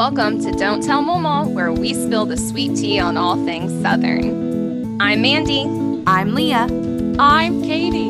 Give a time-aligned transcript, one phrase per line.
[0.00, 3.70] Welcome to Don't Tell Maw Maw, where we spill the sweet tea on all things
[3.82, 4.98] Southern.
[4.98, 5.64] I'm Mandy.
[6.06, 6.68] I'm Leah.
[7.18, 8.08] I'm Katie.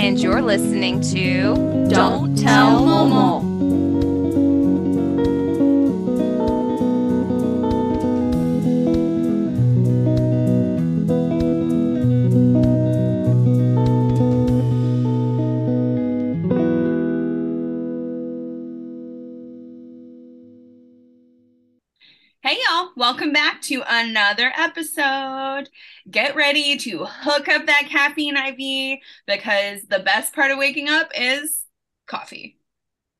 [0.00, 3.37] And you're listening to Don't, Don't Tell Maw Maw.
[23.98, 25.68] Another episode.
[26.10, 31.10] Get ready to hook up that caffeine IV because the best part of waking up
[31.18, 31.64] is
[32.06, 32.58] coffee.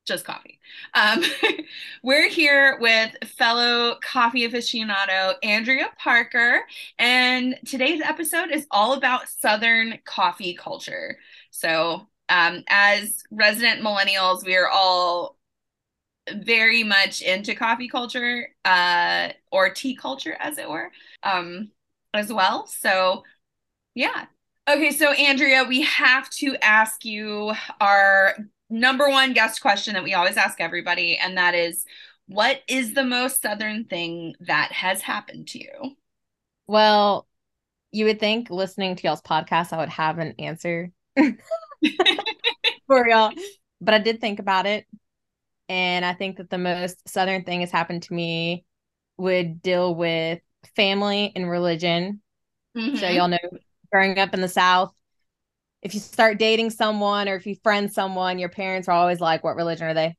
[0.07, 0.59] Just coffee.
[0.95, 1.23] Um,
[2.03, 6.61] we're here with fellow coffee aficionado Andrea Parker,
[6.99, 11.19] and today's episode is all about Southern coffee culture.
[11.51, 15.38] So, um, as resident millennials, we are all
[16.37, 20.91] very much into coffee culture uh, or tea culture, as it were,
[21.23, 21.71] um,
[22.15, 22.67] as well.
[22.67, 23.25] So,
[23.95, 24.27] yeah.
[24.69, 28.37] Okay, so Andrea, we have to ask you our
[28.71, 31.85] number one guest question that we always ask everybody, and that is
[32.27, 35.97] what is the most Southern thing that has happened to you?
[36.67, 37.27] Well,
[37.91, 40.93] you would think listening to y'all's podcast, I would have an answer
[42.87, 43.33] for y'all,
[43.81, 44.87] but I did think about it
[45.69, 48.65] and I think that the most Southern thing has happened to me
[49.17, 50.41] would deal with
[50.77, 52.23] family and religion.
[52.77, 52.97] Mm-hmm.
[52.97, 53.39] So, y'all know,
[53.93, 54.93] growing up in the South,
[55.83, 59.45] if you start dating someone or if you friend someone, your parents are always like,
[59.45, 60.17] What religion are they?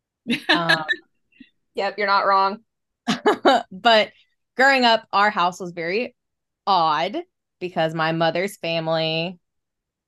[0.50, 0.86] Um,
[1.76, 2.60] yep, you're not wrong.
[3.72, 4.12] but
[4.56, 6.16] growing up, our house was very
[6.68, 7.18] odd
[7.60, 9.40] because my mother's family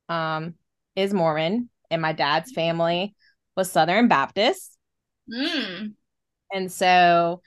[0.09, 0.55] um,
[0.95, 3.15] is Mormon and my dad's family
[3.55, 4.70] was Southern Baptist.
[5.31, 5.93] Mm.
[6.53, 7.41] And so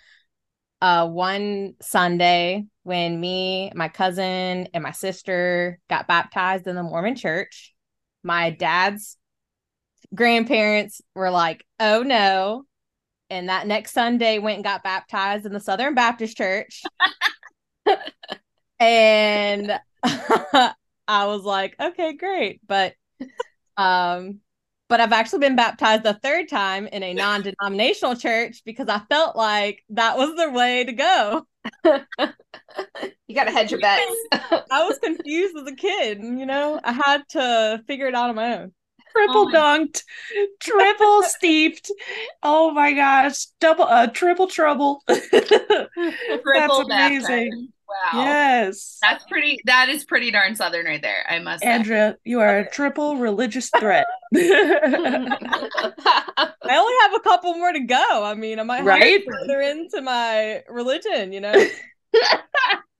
[0.80, 7.16] uh one Sunday when me, my cousin, and my sister got baptized in the Mormon
[7.16, 7.74] church,
[8.22, 9.16] my dad's
[10.14, 12.64] grandparents were like, "Oh no."
[13.30, 16.82] And that next Sunday went and got baptized in the Southern Baptist Church.
[18.80, 19.72] and
[20.04, 20.74] I
[21.26, 22.94] was like, "Okay, great." But
[23.76, 24.40] um
[24.88, 29.00] but I've actually been baptized a third time in a non denominational church because I
[29.10, 31.46] felt like that was the way to go.
[33.26, 34.04] you got to hedge your bets.
[34.32, 38.36] I was confused as a kid, you know, I had to figure it out on
[38.36, 38.72] my own.
[39.12, 40.02] Triple oh dunked,
[40.58, 41.90] triple steeped.
[42.42, 45.02] Oh my gosh, double, uh, triple trouble.
[45.06, 45.88] triple
[46.44, 47.68] That's amazing.
[47.88, 48.24] Wow.
[48.24, 48.98] Yes.
[49.02, 52.18] That's pretty that is pretty darn southern right there, I must Andrea, say.
[52.24, 54.06] you are a triple religious threat.
[54.34, 55.36] I
[56.70, 58.24] only have a couple more to go.
[58.24, 59.22] I mean, I might right?
[59.24, 61.52] further into my religion, you know.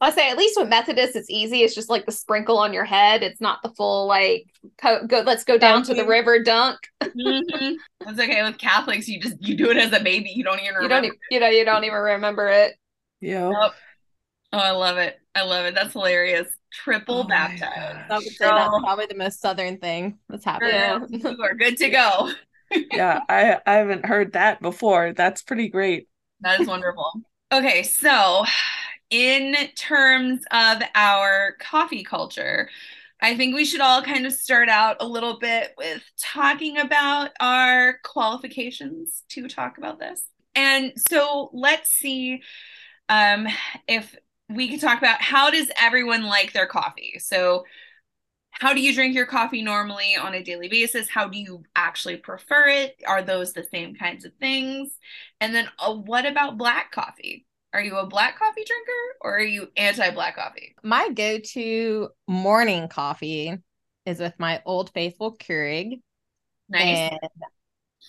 [0.01, 1.63] I'll say at least with Methodists, it's easy.
[1.63, 3.23] It's just like the sprinkle on your head.
[3.23, 4.47] It's not the full like
[4.77, 5.21] co- go.
[5.21, 6.79] Let's go down to the river dunk.
[7.03, 7.75] mm-hmm.
[8.01, 9.09] That's okay with Catholics.
[9.09, 10.31] You just you do it as a baby.
[10.35, 11.07] You don't even remember.
[11.07, 11.19] You don't.
[11.31, 11.49] You know.
[11.49, 12.75] You don't even remember it.
[13.21, 13.49] Yeah.
[13.49, 13.73] Nope.
[14.55, 15.21] Oh, I love it.
[15.35, 15.75] I love it.
[15.75, 16.47] That's hilarious.
[16.73, 18.09] Triple oh baptized.
[18.09, 21.09] I would say that's probably the most southern thing that's happening.
[21.25, 22.31] you are good to go.
[22.93, 25.13] yeah, I I haven't heard that before.
[25.13, 26.09] That's pretty great.
[26.41, 27.11] That is wonderful.
[27.53, 28.45] okay, so
[29.11, 32.71] in terms of our coffee culture,
[33.21, 37.31] I think we should all kind of start out a little bit with talking about
[37.41, 40.23] our qualifications to talk about this.
[40.55, 42.43] And so let's see
[43.09, 43.49] um,
[43.87, 44.17] if
[44.49, 47.19] we can talk about how does everyone like their coffee?
[47.19, 47.65] So
[48.51, 51.09] how do you drink your coffee normally on a daily basis?
[51.09, 53.03] How do you actually prefer it?
[53.07, 54.97] Are those the same kinds of things?
[55.41, 57.47] And then uh, what about black coffee?
[57.73, 60.77] Are you a black coffee drinker or are you anti black coffee?
[60.85, 63.57] My go to morning coffee
[64.07, 66.01] is with my Old Faithful Keurig.
[66.69, 67.11] Nice.
[67.11, 67.19] And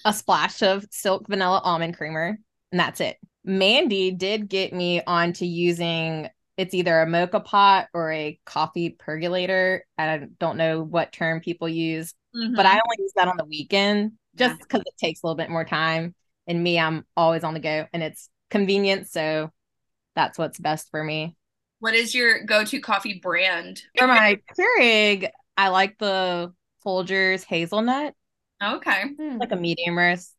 [0.03, 2.37] a splash of silk vanilla almond creamer.
[2.71, 3.17] And that's it.
[3.45, 9.85] Mandy did get me onto using it's either a moka pot or a coffee percolator.
[9.97, 12.55] I don't know what term people use, mm-hmm.
[12.55, 14.91] but I only use that on the weekend just because yeah.
[14.93, 16.15] it takes a little bit more time.
[16.47, 19.09] And me, I'm always on the go and it's convenient.
[19.09, 19.51] So
[20.15, 21.35] that's what's best for me.
[21.79, 23.81] What is your go to coffee brand?
[23.97, 26.53] For my Keurig, I like the
[26.85, 28.13] Folgers hazelnut.
[28.63, 29.03] Okay.
[29.17, 30.33] Like a medium roast.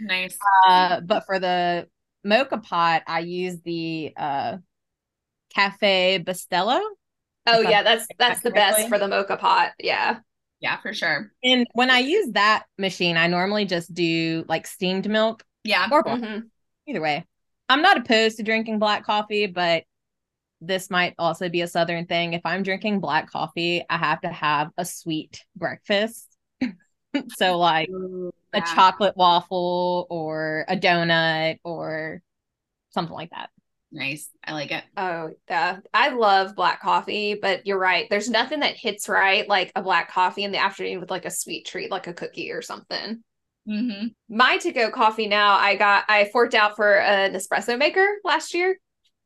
[0.00, 0.36] Nice.
[0.66, 1.86] Uh, but for the
[2.26, 4.58] moka pot, I use the uh
[5.54, 6.80] Cafe Bustelo.
[7.46, 9.72] Oh yeah, that's that's the best for the moka pot.
[9.78, 10.18] Yeah.
[10.60, 11.30] Yeah, for sure.
[11.42, 15.44] And when I use that machine, I normally just do like steamed milk.
[15.62, 15.88] Yeah.
[15.92, 16.46] Or mm-hmm.
[16.86, 17.26] either way.
[17.68, 19.84] I'm not opposed to drinking black coffee, but
[20.60, 22.32] this might also be a southern thing.
[22.32, 26.26] If I'm drinking black coffee, I have to have a sweet breakfast.
[27.36, 27.90] so like
[28.54, 32.22] Ooh, a chocolate waffle or a donut or
[32.90, 33.50] something like that.
[33.92, 34.28] Nice.
[34.44, 34.82] I like it.
[34.96, 35.78] Oh, yeah.
[35.92, 38.08] I love black coffee, but you're right.
[38.10, 41.30] There's nothing that hits right like a black coffee in the afternoon with like a
[41.30, 43.22] sweet treat, like a cookie or something.
[43.68, 44.08] Mm-hmm.
[44.28, 48.52] My to go coffee now, I got, I forked out for an espresso maker last
[48.52, 48.78] year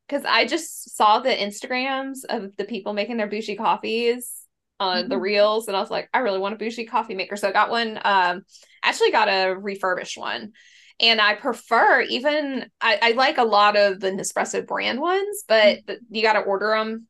[0.06, 4.34] because I just saw the Instagrams of the people making their bougie coffees
[4.80, 5.20] on the Mhm.
[5.20, 7.36] reels, and I was like, I really want a bougie coffee maker.
[7.36, 8.42] So I got one, um,
[8.82, 10.52] actually got a refurbished one.
[11.00, 15.80] And I prefer even I, I like a lot of the Nespresso brand ones, but
[15.86, 17.06] the, you got to order them.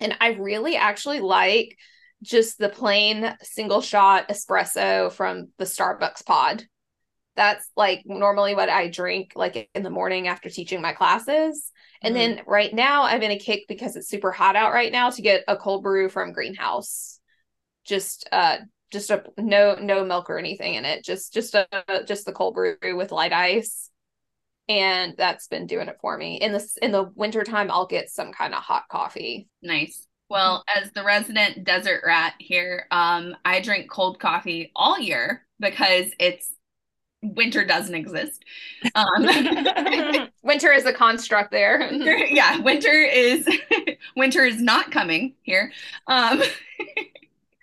[0.00, 1.76] And I really actually like
[2.22, 6.64] just the plain single shot espresso from the Starbucks pod.
[7.34, 11.71] That's like normally what I drink like in the morning after teaching my classes.
[12.02, 15.10] And then right now I'm in a kick because it's super hot out right now
[15.10, 17.20] to get a cold brew from Greenhouse.
[17.84, 18.58] Just uh
[18.90, 21.04] just a no no milk or anything in it.
[21.04, 21.66] Just just a
[22.06, 23.90] just the cold brew with light ice.
[24.68, 26.36] And that's been doing it for me.
[26.36, 29.48] In the in the wintertime I'll get some kind of hot coffee.
[29.62, 30.06] Nice.
[30.28, 36.06] Well, as the resident desert rat here, um, I drink cold coffee all year because
[36.18, 36.54] it's
[37.22, 38.44] winter doesn't exist.
[38.96, 39.26] Um,
[40.42, 41.88] Winter is a construct there.
[41.90, 43.48] winter, yeah, winter is
[44.16, 45.72] winter is not coming here.
[46.08, 46.42] Um,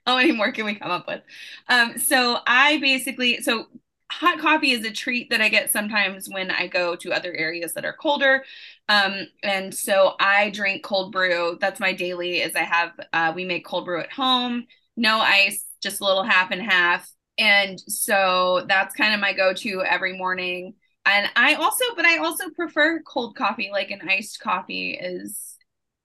[0.05, 1.21] how many more can we come up with?
[1.67, 3.67] Um, so I basically so
[4.11, 7.73] hot coffee is a treat that I get sometimes when I go to other areas
[7.73, 8.43] that are colder.
[8.87, 11.57] Um, and so I drink cold brew.
[11.61, 12.37] That's my daily.
[12.39, 14.65] Is I have uh, we make cold brew at home,
[14.97, 17.09] no ice, just a little half and half.
[17.39, 20.75] And so that's kind of my go-to every morning.
[21.05, 23.69] And I also, but I also prefer cold coffee.
[23.71, 25.55] Like an iced coffee is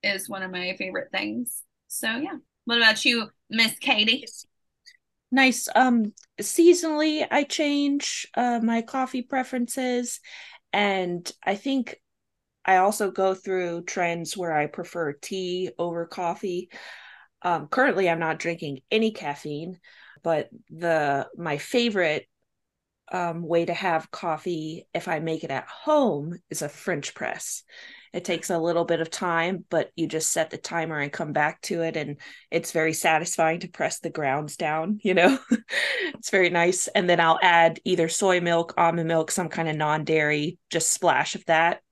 [0.02, 1.62] is one of my favorite things.
[1.88, 2.36] So yeah.
[2.66, 4.24] What about you, Miss Katie?
[5.34, 10.20] nice um seasonally i change uh my coffee preferences
[10.72, 11.96] and i think
[12.64, 16.70] i also go through trends where i prefer tea over coffee
[17.42, 19.76] um currently i'm not drinking any caffeine
[20.24, 22.26] but the my favorite
[23.12, 27.62] um way to have coffee if i make it at home is a french press.
[28.14, 31.32] It takes a little bit of time but you just set the timer and come
[31.32, 32.16] back to it and
[32.50, 35.38] it's very satisfying to press the grounds down you know?
[36.14, 36.88] It's very nice.
[36.88, 41.34] And then i'll add either soy milk almond milk some kind of non-dairy just splash
[41.34, 41.82] of that.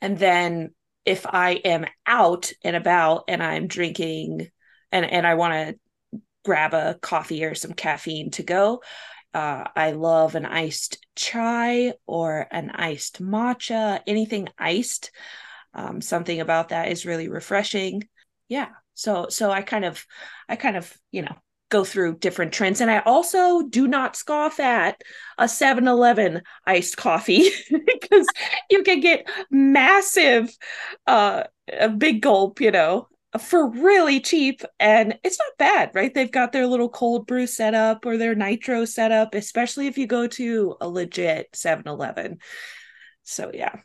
[0.00, 0.74] And then
[1.04, 4.48] if i am out and about and i'm drinking
[4.92, 5.80] and and i want to
[6.44, 8.80] grab a coffee or some caffeine to go
[9.32, 15.12] uh, I love an iced chai or an iced matcha, anything iced.
[15.72, 18.08] Um, something about that is really refreshing.
[18.48, 18.68] Yeah.
[18.94, 20.04] So so I kind of
[20.48, 21.36] I kind of, you know,
[21.68, 22.80] go through different trends.
[22.80, 25.00] And I also do not scoff at
[25.38, 28.26] a 7-Eleven iced coffee because
[28.68, 30.50] you can get massive
[31.06, 33.06] uh a big gulp, you know,
[33.38, 36.12] for really cheap and it's not bad right?
[36.12, 40.26] They've got their little cold brew setup or their nitro setup especially if you go
[40.26, 42.38] to a legit 7-eleven
[43.22, 43.76] so yeah.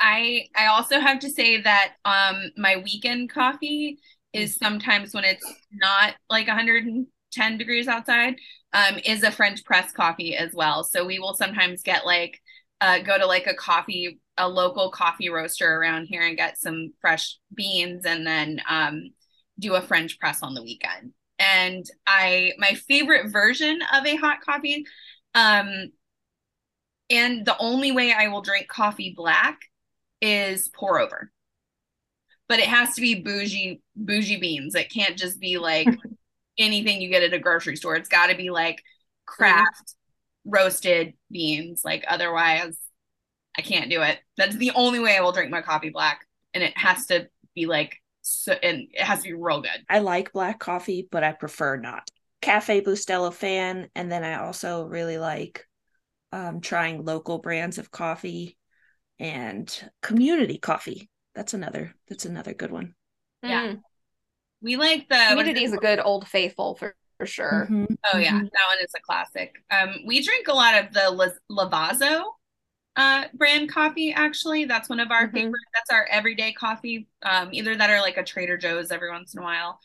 [0.00, 3.98] I I also have to say that um my weekend coffee
[4.32, 8.36] is sometimes when it's not like 110 degrees outside
[8.72, 10.84] um is a French press coffee as well.
[10.84, 12.40] So we will sometimes get like
[12.80, 16.92] uh go to like a coffee a local coffee roaster around here and get some
[17.00, 19.10] fresh beans and then um
[19.58, 21.12] do a French press on the weekend.
[21.38, 24.84] And I my favorite version of a hot coffee
[25.34, 25.92] um
[27.10, 29.60] and the only way I will drink coffee black
[30.20, 31.30] is pour over.
[32.48, 34.74] But it has to be bougie bougie beans.
[34.74, 35.88] It can't just be like
[36.58, 37.96] anything you get at a grocery store.
[37.96, 38.82] It's got to be like
[39.26, 39.94] craft
[40.44, 41.82] roasted beans.
[41.84, 42.76] Like otherwise
[43.56, 44.18] I can't do it.
[44.36, 47.66] That's the only way I will drink my coffee black and it has to be
[47.66, 49.84] like so and it has to be real good.
[49.90, 52.08] i like black coffee but i prefer not
[52.40, 55.66] cafe bustelo fan and then i also really like
[56.32, 58.56] um, trying local brands of coffee
[59.18, 62.94] and community coffee that's another that's another good one
[63.42, 63.62] Yeah.
[63.68, 63.80] Mm.
[64.62, 67.68] We like the Community is a good old faithful for, for sure.
[67.70, 68.50] Mhm, Oh yeah, mhm.
[68.50, 69.54] that one is a classic.
[69.70, 72.22] Um, we drink a lot of the La- Lavazza
[72.96, 74.12] uh brand coffee.
[74.12, 75.32] Actually, that's one of our Mhm.
[75.32, 75.62] favorite.
[75.74, 77.08] That's our everyday coffee.
[77.22, 79.80] Um, either that or like a Trader Joe's every once in a while.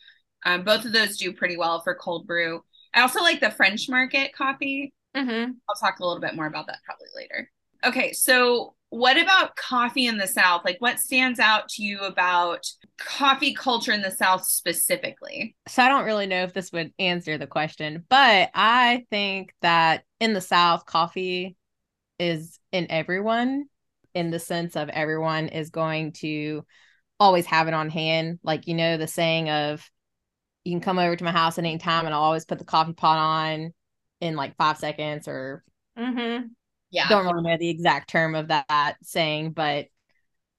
[0.46, 2.64] Um, both of those do pretty well for cold brew.
[2.94, 4.94] I also like the French Market coffee.
[5.16, 5.52] Mm-hmm.
[5.70, 7.52] I'll talk a little bit more about that probably later.
[7.84, 10.64] Okay, so what about coffee in the South?
[10.66, 12.66] Like, what stands out to you about
[12.98, 15.56] coffee culture in the South specifically?
[15.68, 20.04] So, I don't really know if this would answer the question, but I think that
[20.20, 21.56] in the South, coffee
[22.20, 23.66] is in everyone
[24.14, 26.66] in the sense of everyone is going to
[27.20, 28.40] always have it on hand.
[28.44, 29.90] Like, you know, the saying of,
[30.64, 32.66] you can come over to my house at any time and I'll always put the
[32.66, 33.74] coffee pot on
[34.20, 35.64] in like five seconds or
[35.98, 36.48] mm-hmm.
[36.92, 37.08] Yeah.
[37.08, 39.88] don't really know the exact term of that saying, but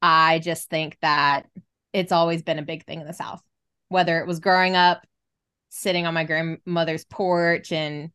[0.00, 1.46] I just think that
[1.92, 3.42] it's always been a big thing in the South.
[3.88, 5.04] Whether it was growing up,
[5.70, 8.10] sitting on my grandmother's porch and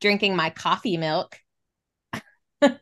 [0.00, 1.38] drinking my coffee milk.
[2.62, 2.78] uh,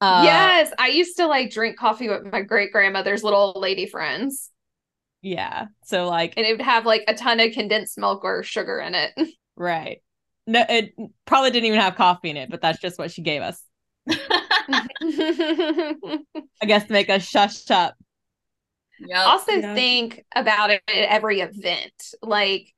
[0.00, 4.50] yes, I used to like drink coffee with my great grandmother's little lady friends.
[5.22, 5.66] Yeah.
[5.84, 8.94] So like and it would have like a ton of condensed milk or sugar in
[8.94, 9.12] it.
[9.56, 10.00] Right.
[10.46, 10.94] No, it
[11.26, 13.62] probably didn't even have coffee in it, but that's just what she gave us.
[14.08, 14.86] I
[16.66, 17.94] guess to make us shush up.
[19.00, 19.26] Yep.
[19.26, 19.74] Also yep.
[19.74, 21.92] think about it at every event.
[22.22, 22.72] Like it,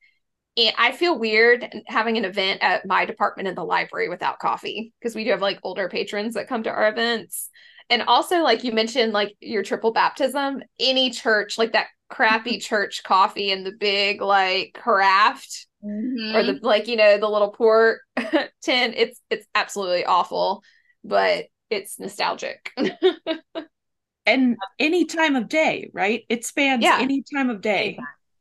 [0.57, 5.15] I feel weird having an event at my department in the library without coffee because
[5.15, 7.49] we do have like older patrons that come to our events.
[7.89, 13.03] And also, like you mentioned, like your triple baptism, any church, like that crappy church
[13.03, 16.35] coffee and the big like craft mm-hmm.
[16.35, 18.01] or the like you know the little port
[18.61, 20.63] tin it's it's absolutely awful
[21.03, 22.71] but it's nostalgic
[24.25, 26.99] and any time of day right it spans yeah.
[26.99, 27.97] any time of day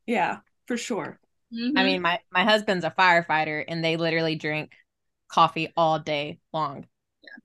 [0.06, 1.18] yeah for sure
[1.52, 1.76] mm-hmm.
[1.76, 4.72] i mean my my husband's a firefighter and they literally drink
[5.32, 6.86] coffee all day long.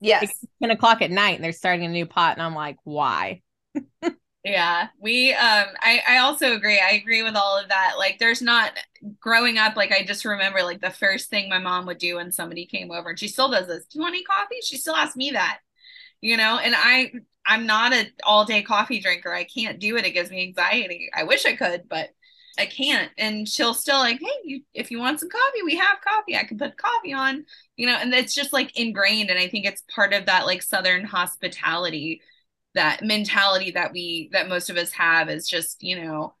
[0.00, 0.24] Yes.
[0.24, 3.42] It's 10 o'clock at night and they're starting a new pot and i'm like why?
[4.44, 6.78] Yeah we um i i also agree.
[6.78, 7.94] I agree with all of that.
[7.98, 8.72] Like there's not
[9.20, 12.32] growing up like i just remember like the first thing my mom would do when
[12.32, 13.84] somebody came over and she still does this.
[13.86, 14.60] Do you want any coffee?
[14.62, 15.58] She still asks me that
[16.20, 16.58] you know?
[16.58, 17.12] And i
[17.46, 19.32] i'm not an all day coffee drinker.
[19.32, 20.06] I can't do it.
[20.06, 21.10] It gives me anxiety.
[21.14, 22.10] I wish i could but
[22.58, 23.10] i can't.
[23.18, 26.36] And she'll still like hey you, if you want some coffee we have coffee.
[26.36, 27.44] I can put coffee on
[27.76, 29.30] you know and it's just like ingrained.
[29.30, 32.22] And i think it's part of that like southern hospitality
[32.74, 36.34] that mentality that we that most of us have is just you know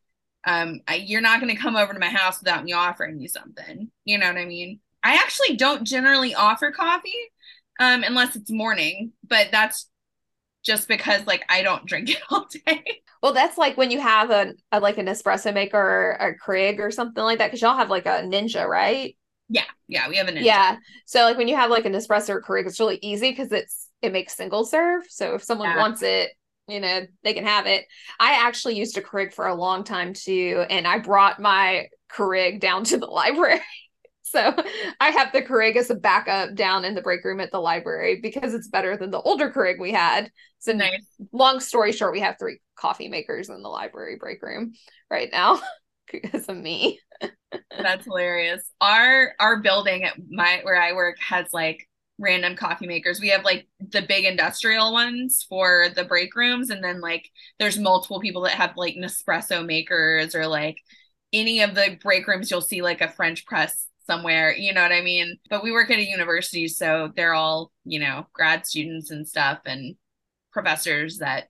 [0.46, 3.28] um I, you're not going to come over to my house without me offering you
[3.28, 3.90] something.
[4.04, 4.80] You know what i mean?
[5.02, 7.12] I actually don't generally offer coffee
[7.80, 9.88] um unless it's morning but that's
[10.64, 14.30] just because like i don't drink it all day well that's like when you have
[14.30, 17.76] a, a like an espresso maker or a Keurig or something like that because y'all
[17.76, 19.16] have like a ninja right
[19.48, 22.30] yeah yeah we have a ninja yeah so like when you have like an espresso
[22.30, 25.04] or Keurig it's really easy because it's it makes single serve.
[25.08, 25.78] So if someone yeah.
[25.78, 26.30] wants it,
[26.66, 27.84] you know, they can have it.
[28.20, 32.60] I actually used a Keurig for a long time too, and I brought my Keurig
[32.60, 33.60] down to the library.
[34.30, 34.54] So
[35.00, 38.20] I have the Keurig as a backup down in the break room at the library
[38.22, 40.30] because it's better than the older Keurig we had.
[40.58, 41.06] So nice.
[41.32, 44.72] long story short, we have three coffee makers in the library break room
[45.10, 45.60] right now
[46.12, 47.00] because of me.
[47.70, 48.70] That's hilarious.
[48.80, 53.20] Our our building at my where I work has like random coffee makers.
[53.20, 57.78] We have like the big industrial ones for the break rooms, and then like there's
[57.78, 60.78] multiple people that have like Nespresso makers or like
[61.32, 64.92] any of the break rooms you'll see like a French press somewhere, you know what
[64.92, 65.36] I mean?
[65.50, 69.60] But we work at a university, so they're all, you know, grad students and stuff
[69.66, 69.96] and
[70.50, 71.48] professors that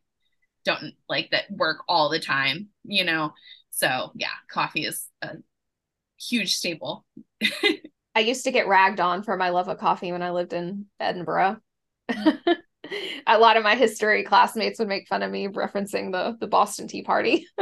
[0.64, 3.32] don't like that work all the time, you know.
[3.70, 5.36] So yeah, coffee is a
[6.20, 7.06] huge staple.
[8.14, 10.86] I used to get ragged on for my love of coffee when I lived in
[10.98, 11.58] Edinburgh.
[12.08, 16.88] a lot of my history classmates would make fun of me referencing the the Boston
[16.88, 17.46] Tea Party.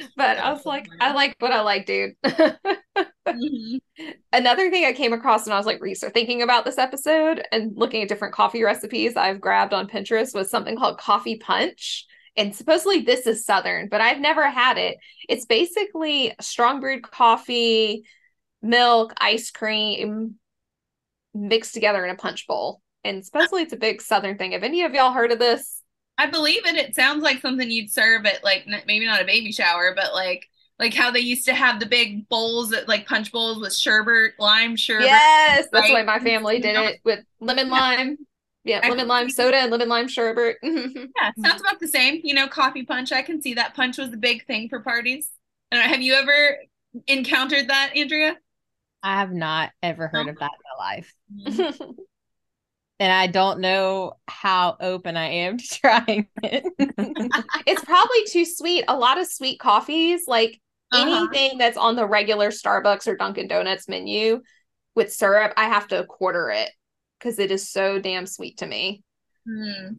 [0.16, 2.14] but I was like, I like what I like, dude.
[2.24, 3.76] mm-hmm.
[4.32, 7.72] Another thing I came across when I was like research thinking about this episode and
[7.76, 12.06] looking at different coffee recipes I've grabbed on Pinterest was something called coffee punch.
[12.36, 14.96] And supposedly this is Southern, but I've never had it.
[15.28, 18.04] It's basically strong brewed coffee,
[18.62, 20.36] milk, ice cream
[21.34, 22.80] mixed together in a punch bowl.
[23.04, 24.52] And supposedly it's a big Southern thing.
[24.52, 25.79] Have any of y'all heard of this?
[26.20, 26.76] I believe it.
[26.76, 30.50] It sounds like something you'd serve at like maybe not a baby shower, but like
[30.78, 34.32] like how they used to have the big bowls that like punch bowls with sherbet,
[34.38, 35.06] lime sherbet.
[35.06, 35.94] Yes, that's right?
[35.94, 38.18] why my family did it with lemon lime.
[38.64, 40.56] Yeah, lemon lime soda and lemon lime sherbet.
[40.62, 42.20] yeah, sounds about the same.
[42.22, 43.12] You know, coffee punch.
[43.12, 45.30] I can see that punch was the big thing for parties.
[45.72, 46.58] And have you ever
[47.06, 48.36] encountered that, Andrea?
[49.02, 51.14] I have not ever heard of that in my life.
[51.46, 51.90] Mm-hmm.
[53.00, 56.64] And I don't know how open I am to trying it.
[57.66, 58.84] it's probably too sweet.
[58.86, 60.60] A lot of sweet coffees, like
[60.92, 61.02] uh-huh.
[61.02, 64.42] anything that's on the regular Starbucks or Dunkin' Donuts menu
[64.94, 66.70] with syrup, I have to quarter it
[67.18, 69.02] because it is so damn sweet to me.
[69.48, 69.94] Hmm.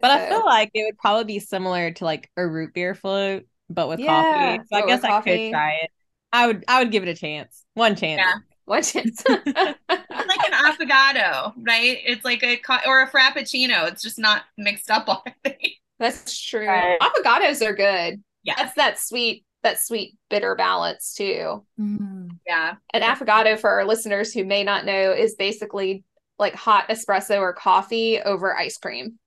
[0.00, 3.46] But I feel like it would probably be similar to like a root beer float,
[3.68, 4.68] but with Yeah, coffee.
[4.70, 5.50] So I guess I coffee.
[5.50, 5.90] could try it.
[6.32, 7.64] I would I would give it a chance.
[7.74, 8.20] One chance.
[8.20, 8.34] Yeah.
[8.68, 9.22] One chance.
[9.26, 11.98] It's like an affogato, right?
[12.04, 13.88] It's like a co- or a frappuccino.
[13.88, 15.08] It's just not mixed up
[15.46, 15.80] already.
[15.98, 16.66] That's true.
[16.66, 16.98] Right.
[17.00, 18.22] Avocados are good.
[18.44, 21.64] Yeah, That's that sweet, that sweet bitter balance too.
[21.80, 22.28] Mm.
[22.46, 22.74] yeah.
[22.92, 26.04] An affogato for our listeners who may not know is basically
[26.38, 29.18] like hot espresso or coffee over ice cream.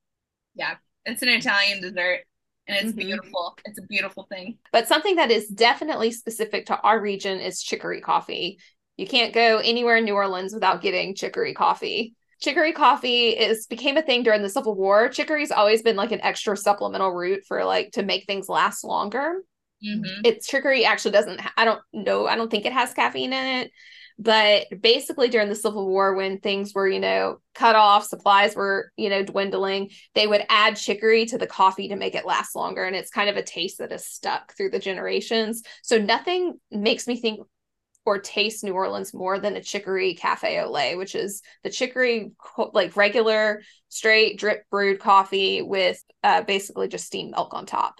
[0.55, 0.75] Yeah.
[1.05, 2.19] It's an Italian dessert,
[2.67, 3.01] and it's Mhm.
[3.01, 3.57] beautiful.
[3.65, 4.59] It's a beautiful thing.
[4.71, 8.59] But something that is definitely specific to our region is chicory coffee.
[9.01, 12.13] You can't go anywhere in New Orleans without getting chicory coffee.
[12.39, 15.09] Chicory coffee is became a thing during the Civil War.
[15.09, 19.41] Chicory's always been like an extra supplemental route for like to make things last longer.
[19.81, 23.61] hmm It's chicory actually doesn't I don't know, I don't think it has caffeine in
[23.63, 23.71] it.
[24.19, 28.91] But basically during the Civil War when things were, you know, cut off, supplies were,
[28.97, 32.83] you know, dwindling, they would add chicory to the coffee to make it last longer
[32.83, 35.63] and it's kind of a taste that is stuck through the generations.
[35.81, 37.39] So nothing makes me think
[38.05, 42.31] or taste New Orleans more than a chicory cafe au lait, which is the chicory
[42.73, 47.95] like regular straight drip brewed coffee with uh, basically just steamed milk on top.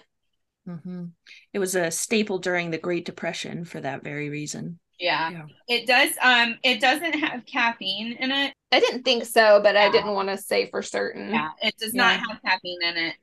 [0.66, 1.04] hmm
[1.52, 4.78] It was a staple during the Great Depression for that very reason.
[4.98, 5.30] Yeah.
[5.30, 5.46] Yeah.
[5.68, 6.10] It does.
[6.20, 8.54] Um, it doesn't have caffeine in it.
[8.70, 11.30] I didn't think so, but I didn't want to say for certain.
[11.30, 12.22] Yeah, it does not Yeah.
[12.28, 13.14] have caffeine in it.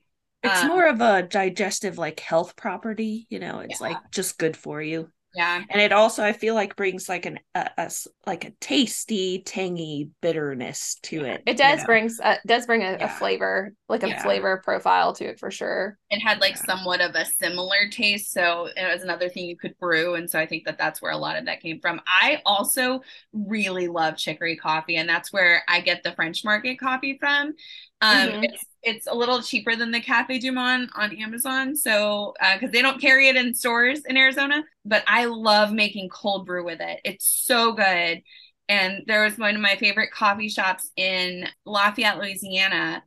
[0.43, 3.27] It's Um, more of a digestive, like health property.
[3.29, 3.87] You know, it's Yeah.
[3.87, 5.11] like just good for you.
[5.33, 7.91] Yeah, and it also i feel like brings like an a, a
[8.27, 11.85] like a tasty tangy bitterness to it It you does know?
[11.85, 14.15] brings uh, does bring a, a flavor, like a Yeah.
[14.15, 15.98] flavor profile to it for sure.
[16.11, 16.65] It had like Yeah.
[16.65, 20.39] somewhat of a similar taste, so it was another thing you could brew, and so
[20.39, 22.01] I think that that's where a lot of that came from.
[22.07, 23.01] I also
[23.33, 27.53] really love chicory coffee, and that's where I get the French Market coffee from.
[28.01, 28.41] Um, Mhm.
[28.41, 32.81] it's it's a little cheaper than the Cafe Du Monde on Amazon, so because they
[32.81, 37.01] don't carry it in stores in Arizona, but I love making cold brew with it.
[37.03, 38.21] It's so good.
[38.69, 43.03] And there was one of my favorite coffee shops in Lafayette, Louisiana.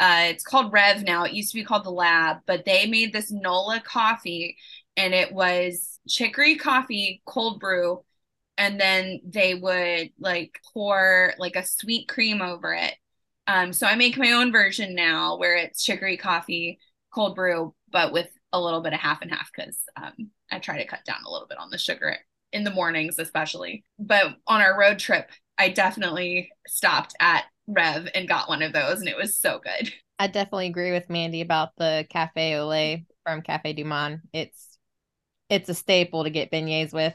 [0.00, 1.24] Uh, it's called Rev now.
[1.24, 4.56] It used to be called the Lab, but they made this Nola coffee,
[4.96, 8.04] and it was chicory coffee, cold brew,
[8.56, 12.94] and then they would like pour like a sweet cream over it.
[13.46, 16.78] Um, so I make my own version now where it's chicory coffee,
[17.12, 20.78] cold brew, but with a little bit of half and half because um, I try
[20.78, 22.16] to cut down a little bit on the sugar
[22.52, 23.84] in the mornings, especially.
[23.98, 29.00] But on our road trip, I definitely stopped at Rev and got one of those,
[29.00, 29.92] and it was so good.
[30.18, 34.20] I definitely agree with Mandy about the cafe au lait from Cafe Du Monde.
[34.32, 34.78] It's
[35.48, 37.14] it's a staple to get beignets with.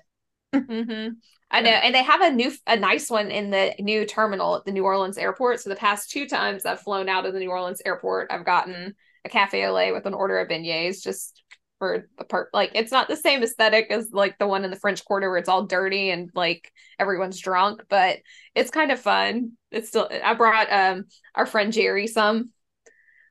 [0.54, 1.10] hmm
[1.52, 4.66] I know, and they have a new, a nice one in the new terminal at
[4.66, 5.60] the New Orleans airport.
[5.60, 8.96] So the past two times I've flown out of the New Orleans airport, I've gotten
[9.24, 11.43] a cafe au lait with an order of beignets just
[11.84, 12.48] for the part.
[12.54, 15.38] Like it's not the same aesthetic as like the one in the French Quarter where
[15.38, 18.20] it's all dirty and like everyone's drunk, but
[18.56, 19.52] it's kind of fun.
[19.70, 20.08] It's still.
[20.24, 22.52] I brought um our friend Jerry some.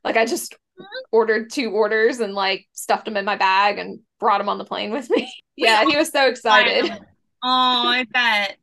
[0.03, 0.55] Like I just
[1.11, 4.65] ordered two orders and like stuffed them in my bag and brought them on the
[4.65, 5.33] plane with me.
[5.55, 6.91] yeah, he was so excited.
[6.91, 6.97] Oh,
[7.43, 8.57] I bet.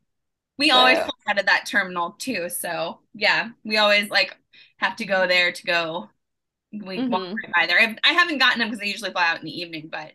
[0.57, 2.47] We always So- fly out of that terminal too.
[2.47, 4.37] So yeah, we always like
[4.77, 6.09] have to go there to go.
[6.71, 7.35] We walk Mhm.
[7.35, 7.79] right by there.
[7.79, 10.11] I've- I haven't gotten them because they usually fly out in the evening, but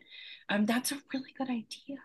[0.49, 1.97] um, that's a really good idea.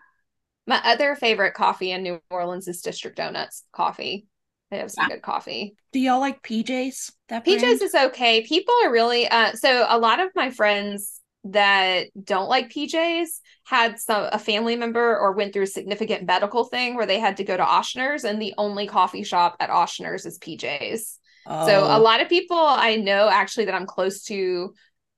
[0.66, 4.26] My other favorite coffee in New Orleans is District Donuts coffee.
[4.70, 5.16] They have some Yeah.
[5.16, 5.76] good coffee.
[5.92, 7.82] do y'all like pjs that PJ's brand?
[7.82, 8.42] is okay.
[8.46, 13.98] People are really uh so a lot of my friends that don't like PJs had
[13.98, 17.44] some a family member or went through a significant medical thing where they had to
[17.44, 21.18] go to Ochsner's and the only coffee shop at Ochsner's is PJ's.
[21.46, 24.74] So a Oh, lot of people I know actually that I'm close to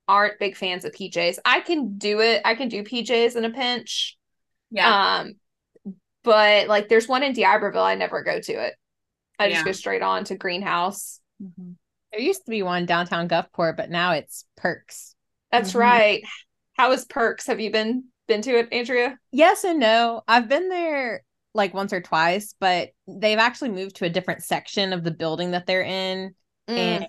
[0.07, 1.39] aren't big fans of PJs.
[1.45, 2.41] I can do it.
[2.45, 4.17] I can do PJs in a pinch.
[4.71, 5.19] Yeah.
[5.19, 5.33] Um,
[6.23, 8.73] but like there's one in D'Iberville, I never go to it.
[9.39, 9.65] I just Yeah.
[9.65, 11.19] go straight on to Greenhouse.
[11.41, 11.75] mhm.
[12.11, 15.15] There used to be one downtown Gulfport, but now it's Perks.
[15.51, 15.79] That's Mhm.
[15.79, 16.23] right.
[16.73, 17.47] How is Perks?
[17.47, 19.19] Have you been been to it, Andrea?
[19.31, 20.23] Yes and no.
[20.27, 21.23] I've been there
[21.55, 25.51] like once or twice, but they've actually moved to a different section of the building
[25.51, 26.35] that they're in.
[26.67, 26.77] Mm.
[26.77, 27.07] And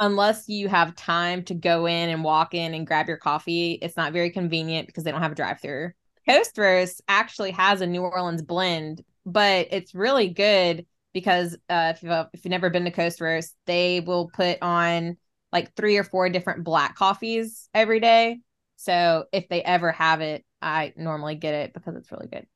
[0.00, 3.96] unless you have time to go in and walk in and grab your coffee, it's
[3.96, 5.92] not very convenient because they don't have a drive through.
[6.28, 12.02] Coast Roast actually has a New Orleans blend, but it's really good because uh, if,
[12.02, 15.16] you've, if you've never been to Coast Roast, they will put on
[15.52, 18.40] like three or four different black coffees every day.
[18.76, 22.46] So if they ever have it, I normally get it because it's really good.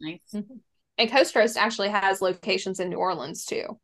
[0.00, 0.42] nice.
[0.98, 3.78] And Coast Roast actually has locations in New Orleans too.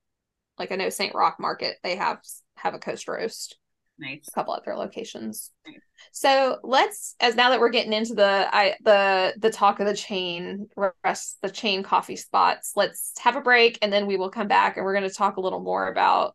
[0.59, 1.15] Like I know St.
[1.15, 2.19] Roch Market, they have
[2.57, 3.57] have a coast roast.
[3.99, 4.27] Nice.
[4.29, 5.53] A couple other locations.
[5.67, 5.77] Nice.
[6.11, 9.95] So let's as now that we're getting into the I the the talk of the
[9.95, 10.69] chain
[11.05, 14.77] rest the chain coffee spots, let's have a break and then we will come back
[14.77, 16.35] and we're going to talk a little more about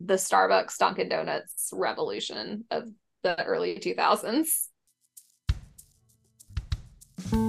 [0.00, 2.88] the Starbucks Dunkin' Donuts revolution of
[3.22, 4.66] the early 2000s.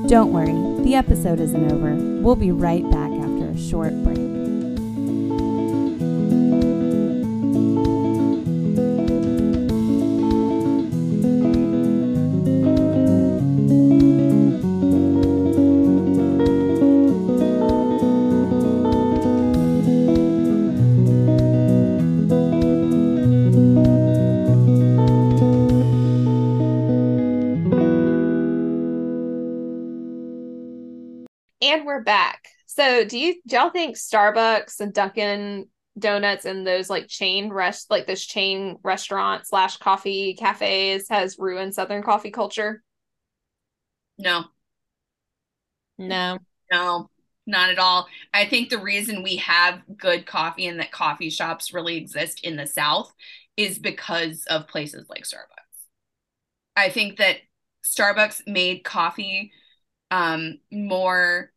[0.07, 1.95] Don't worry, the episode isn't over.
[2.21, 4.42] We'll be right back after a short break.
[31.73, 32.49] And we're back.
[32.67, 37.89] So do you do y'all think Starbucks and Dunkin' Donuts and those like chain rest
[37.89, 42.83] like this chain restaurant slash coffee cafes has ruined Southern coffee culture?
[44.17, 44.51] No,
[45.97, 46.39] No.
[46.71, 47.09] no,
[47.45, 48.07] not at all.
[48.33, 52.55] I think the reason we have good coffee and that coffee shops really exist in
[52.55, 53.13] the South
[53.57, 55.87] is because of places like Starbucks.
[56.75, 57.37] I think that
[57.85, 59.51] Starbucks made coffee
[60.11, 61.52] um more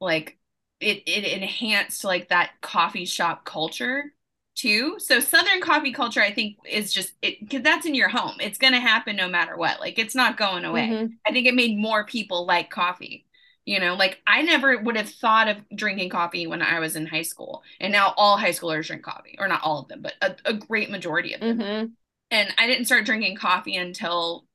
[0.00, 0.38] like
[0.80, 4.14] it it enhanced like that coffee shop culture
[4.54, 4.96] too.
[4.98, 8.36] So Southern coffee culture, I think, is just it because that's in your home.
[8.40, 9.80] It's gonna happen no matter what.
[9.80, 10.92] Like it's not going away.
[10.92, 11.18] Mhm.
[11.26, 13.26] I think it made more people like coffee.
[13.66, 17.06] You know, like I never would have thought of drinking coffee when I was in
[17.06, 20.14] high school, and now all high schoolers drink coffee, or not all of them, but
[20.22, 21.58] a, a great majority of them.
[21.60, 21.92] Mhm.
[22.30, 24.46] And I didn't start drinking coffee until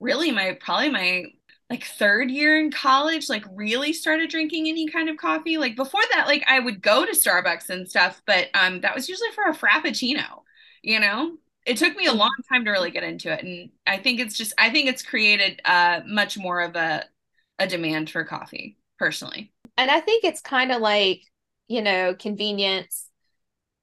[0.00, 1.24] really my probably my
[1.74, 5.58] like third year in college, like really started drinking any kind of coffee.
[5.58, 9.08] Like before that, like I would go to Starbucks and stuff, but um that was
[9.08, 10.42] usually for a frappuccino,
[10.82, 11.36] you know?
[11.66, 13.42] It took me a long time to really get into it.
[13.42, 17.04] And I think it's just I think it's created uh much more of a
[17.58, 19.52] a demand for coffee, personally.
[19.76, 21.22] And I think it's kind of like,
[21.66, 23.08] you know, convenience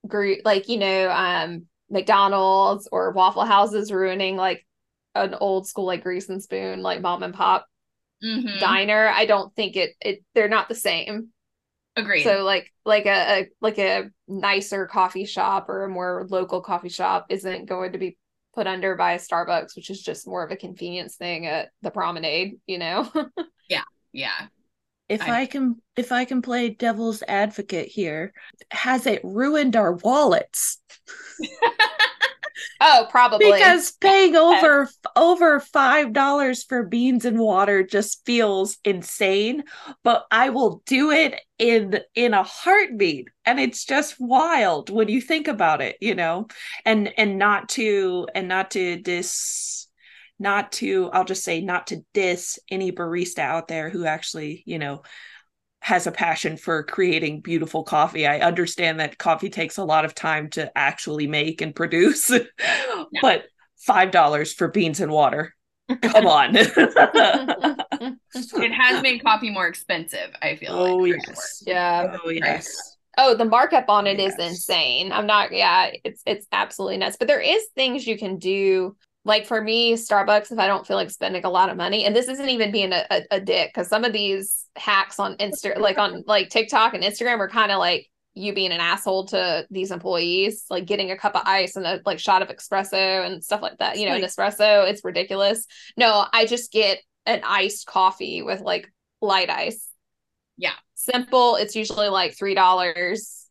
[0.08, 4.66] group like, you know, um McDonald's or Waffle Houses ruining like
[5.14, 7.68] an old school like grease and spoon like mom and pop
[8.24, 8.60] Mhm.
[8.60, 9.08] diner.
[9.08, 11.30] I don't think it it they're not the same.
[11.96, 12.24] Agreed.
[12.24, 16.90] So like like a, a like a nicer coffee shop or a more local coffee
[16.90, 18.18] shop isn't going to be
[18.54, 21.92] put under by a Starbucks, which is just more of a convenience thing at the
[21.92, 23.10] promenade, you know?
[23.70, 23.84] Yeah.
[24.12, 24.48] Yeah.
[25.08, 28.34] If I- I can if I can play devil's advocate here,
[28.72, 30.80] has it ruined our wallets?
[32.80, 33.52] oh, probably.
[33.52, 39.64] Because paying over over five dollars for beans and water just feels insane,
[40.04, 45.22] but I will do it in in a heartbeat, and it's just wild when you
[45.22, 46.48] think about it, you know,
[46.86, 49.88] and and not to and not to dis
[50.40, 54.80] not to I'll just say not to diss any barista out there who actually you
[54.80, 55.04] know
[55.82, 58.28] has a passion for creating beautiful coffee.
[58.28, 62.32] I understand that coffee takes a lot of time to actually make and produce,
[63.22, 63.46] but
[63.78, 65.54] five dollars for beans and water.
[66.02, 66.56] Come on.
[66.56, 66.72] It
[68.72, 71.24] has made coffee more expensive, I feel oh like.
[71.26, 71.64] for yes.
[71.66, 72.18] yeah.
[72.24, 72.98] Oh yes.
[73.18, 74.50] Oh, the markup on it is Yes.
[74.52, 75.12] insane.
[75.12, 77.18] I'm not yeah, it's it's absolutely nuts.
[77.20, 78.96] But there is things you can do.
[79.24, 82.16] Like for me, Starbucks, if I don't feel like spending a lot of money, and
[82.16, 85.78] this isn't even being a, a, a dick, because some of these hacks on Insta
[85.78, 89.68] like on like TikTok and Instagram are kind of like you being an asshole to
[89.70, 93.44] these employees, like getting a cup of ice and a like shot of espresso and
[93.44, 93.98] stuff like that.
[93.98, 95.68] You know, an espresso, it's ridiculous.
[95.98, 99.88] No, I just get an iced coffee with like light ice.
[100.58, 100.74] Yeah.
[100.96, 101.56] Simple.
[101.56, 103.48] It's usually like three dollars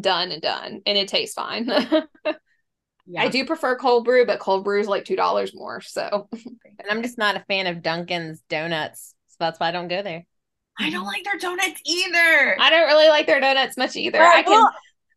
[0.00, 0.82] done and done.
[0.86, 1.68] And it tastes fine.
[3.06, 3.22] Yeah.
[3.22, 5.80] I do prefer cold brew, but cold brew is like two dollars more.
[5.80, 6.28] So
[6.82, 9.14] And I'm just not a fan of Dunkin's donuts.
[9.28, 10.26] So that's why I don't go there.
[10.78, 12.56] I don't like their donuts either.
[12.58, 14.18] I don't really like their donuts much either.
[14.18, 14.66] Well, I can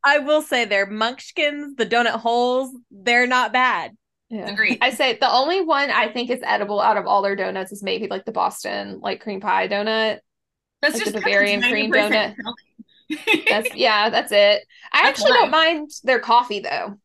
[0.03, 3.91] I will say their munchkins, the donut holes, they're not bad.
[4.29, 4.49] Yeah.
[4.49, 4.77] Agreed.
[4.81, 7.81] I say the only one I think is edible out of all their donuts is
[7.81, 10.19] maybe like the Boston like cream pie donut.
[10.81, 12.35] That's like the just Bavarian cream donut.
[13.09, 14.63] That's That's yeah, that's it.
[14.91, 16.97] I That's actually don't mind their coffee though.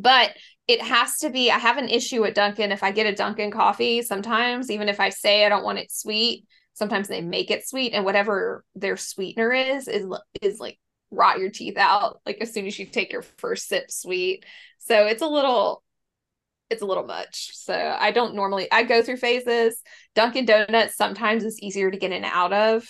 [0.00, 0.32] But
[0.66, 3.50] it has to be I have an issue at Dunkin' if I get a Dunkin'
[3.50, 7.66] coffee sometimes even if I say I don't want it sweet, sometimes they make it
[7.66, 10.06] sweet and whatever their sweetener is is
[10.42, 10.78] is like
[11.10, 14.44] rot your teeth out like as soon as you take your first sip sweet.
[14.78, 15.82] So it's a little
[16.70, 17.56] it's a little much.
[17.56, 19.82] So I don't normally I go through phases.
[20.14, 22.86] Dunkin' Donuts sometimes is easier to get in and out of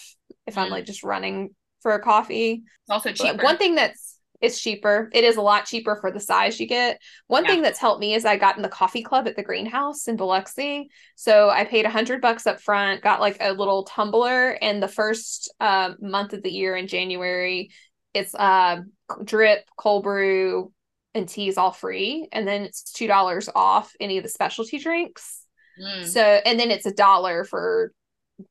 [0.46, 0.72] if I'm Mm.
[0.72, 2.64] like just running for a coffee.
[2.82, 3.44] It's also But cheaper.
[3.44, 5.10] One thing that's It's cheaper.
[5.12, 7.00] It is a lot cheaper for the size you get.
[7.26, 7.50] One Yeah.
[7.50, 10.16] thing that's helped me is I got in the coffee club at the greenhouse in
[10.16, 10.90] Biloxi.
[11.16, 14.88] So I paid a hundred bucks up front, got like a little tumbler, and the
[14.88, 17.70] first uh, month of the year in January,
[18.14, 18.82] it's uh,
[19.24, 20.72] drip, cold brew,
[21.14, 24.78] and tea is all free, and then it's two dollars off any of the specialty
[24.78, 25.44] drinks.
[25.82, 26.06] Mm.
[26.06, 27.92] So and then it's a dollar for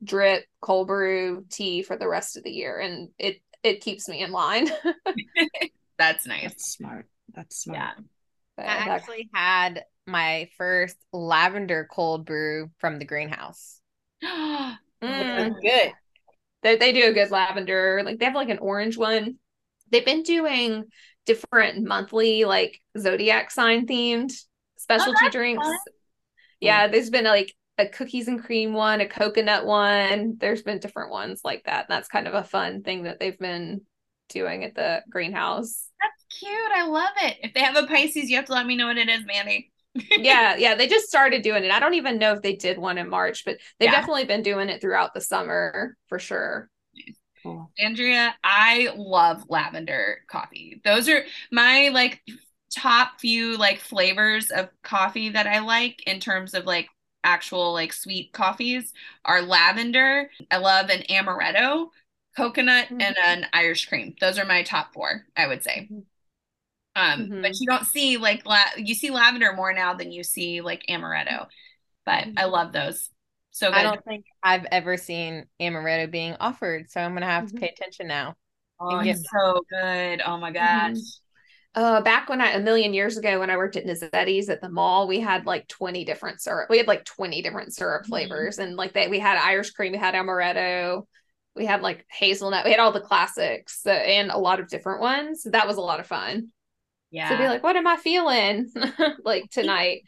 [0.03, 4.21] drip, cold brew, tea for the rest of the year, and it it keeps me
[4.21, 4.69] in line.
[5.97, 6.43] That's nice.
[6.43, 7.05] That's smart.
[7.35, 7.79] That's smart.
[7.79, 8.03] Yeah.
[8.55, 13.79] But I that- actually had my first lavender cold brew from the greenhouse.
[15.03, 15.53] Mm.
[15.61, 15.91] Good.
[16.63, 18.01] they they do a good lavender.
[18.03, 19.35] Like they have like an orange one.
[19.91, 20.85] They've been doing
[21.27, 24.31] different monthly like zodiac sign themed
[24.79, 25.63] specialty that's drinks.
[25.63, 25.77] fun.
[26.59, 30.37] Yeah, there's been like a cookies and cream one, a coconut one.
[30.39, 31.87] There's been different ones like that.
[31.89, 33.81] That's kind of a fun thing that they've been
[34.29, 35.87] doing at the greenhouse.
[36.01, 36.71] That's cute.
[36.75, 37.37] I love it.
[37.43, 39.71] If they have a Pisces, you have to let me know what it is, Mandy.
[40.15, 41.71] yeah, yeah, they just started doing it.
[41.71, 43.91] I don't even know if they did one in March, but they've Yeah.
[43.91, 46.69] definitely been doing it throughout the summer for sure.
[47.43, 47.71] Cool.
[47.79, 50.81] Andrea, I love lavender coffee.
[50.83, 52.21] Those are my like
[52.75, 56.87] top few like flavors of coffee that I like in terms of like
[57.27, 58.93] actual like sweet coffees
[59.25, 60.31] are lavender.
[60.51, 61.89] I love an amaretto,
[62.37, 62.99] coconut, Mhm.
[63.01, 64.15] and an Irish cream.
[64.21, 65.91] Those are my top four, I would say.
[65.91, 66.05] Mhm.
[66.95, 67.41] Um, Mhm.
[67.41, 70.83] but you don't see like la- you see lavender more now than you see like
[70.89, 71.47] amaretto.
[72.05, 73.09] But I love those.
[73.51, 73.77] So good.
[73.77, 77.69] I don't think I've ever seen amaretto being offered, so I'm gonna have to pay
[77.69, 78.35] attention now.
[78.79, 80.21] oh, it's so good.
[80.21, 81.19] Oh my gosh.
[81.77, 84.69] Uh, back when I a million years ago when I worked at Nizzetti's at the
[84.69, 86.71] mall, we had like 20 different syrup.
[86.71, 88.07] We had like 20 different syrup Mhm.
[88.07, 91.05] flavors, and like they we had Irish cream, we had amaretto,
[91.55, 95.01] we had like hazelnut, we had all the classics uh, and a lot of different
[95.01, 95.43] ones.
[95.43, 96.47] That was a lot of fun.
[97.11, 97.29] Yeah.
[97.29, 98.71] So be like, what am I feeling
[99.23, 100.01] like tonight?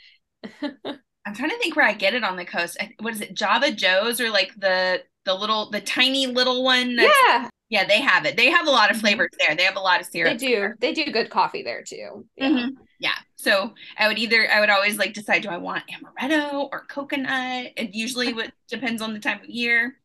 [0.64, 2.78] I'm trying to think where I get it on the coast.
[3.00, 3.36] What is it?
[3.36, 6.92] Java Joe's or like the the little the tiny little one?
[6.92, 8.36] Yeah, yeah, they have it.
[8.36, 9.02] They have a lot of Mhm.
[9.02, 9.56] flavors there.
[9.56, 10.38] They have a lot of syrup.
[10.40, 10.74] they do.
[10.80, 12.26] They do good coffee there too.
[12.36, 12.50] Yeah.
[12.50, 12.70] Mhm.
[13.00, 13.16] Yeah.
[13.36, 17.72] So I would either I would always like decide do I want amaretto or coconut?
[17.78, 19.96] It usually what depends on the time of year.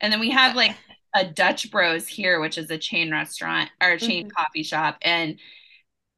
[0.00, 0.76] And then we have like
[1.14, 4.32] a Dutch Bros here, which is a chain restaurant or a chain Mhm.
[4.32, 5.38] coffee shop, and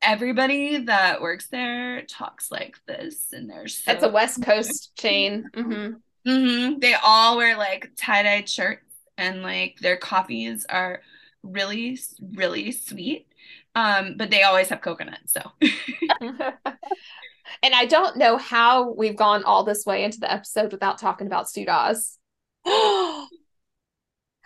[0.03, 5.49] everybody that works there talks like this, and they're so That's a West Coast chain.
[5.55, 5.95] hmm
[6.27, 8.83] hmm They all wear like tie-dyed shirts
[9.19, 11.03] and like their coffees are
[11.43, 11.99] really,
[12.35, 13.27] really sweet.
[13.75, 15.19] Um, but they always have coconut.
[15.27, 15.41] So
[16.21, 21.27] and I don't know how we've gone all this way into the episode without talking
[21.27, 22.17] about Sudas.
[22.67, 23.29] How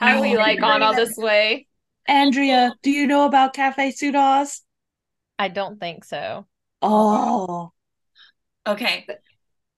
[0.01, 1.67] Oh, we like gone all this way?
[2.09, 4.63] Andrea, do you know about Cafe Sudas?
[5.39, 6.47] I don't think so.
[6.83, 7.73] Oh,
[8.67, 9.07] okay.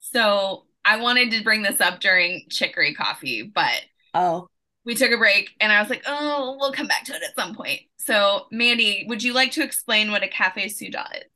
[0.01, 4.49] So I wanted to bring this up during chicory coffee, but oh,
[4.85, 7.37] we took a break and I was like, oh, we'll come back to it at
[7.37, 7.83] some point.
[7.99, 11.31] So Mandy, would you like to explain what a cafe suda is?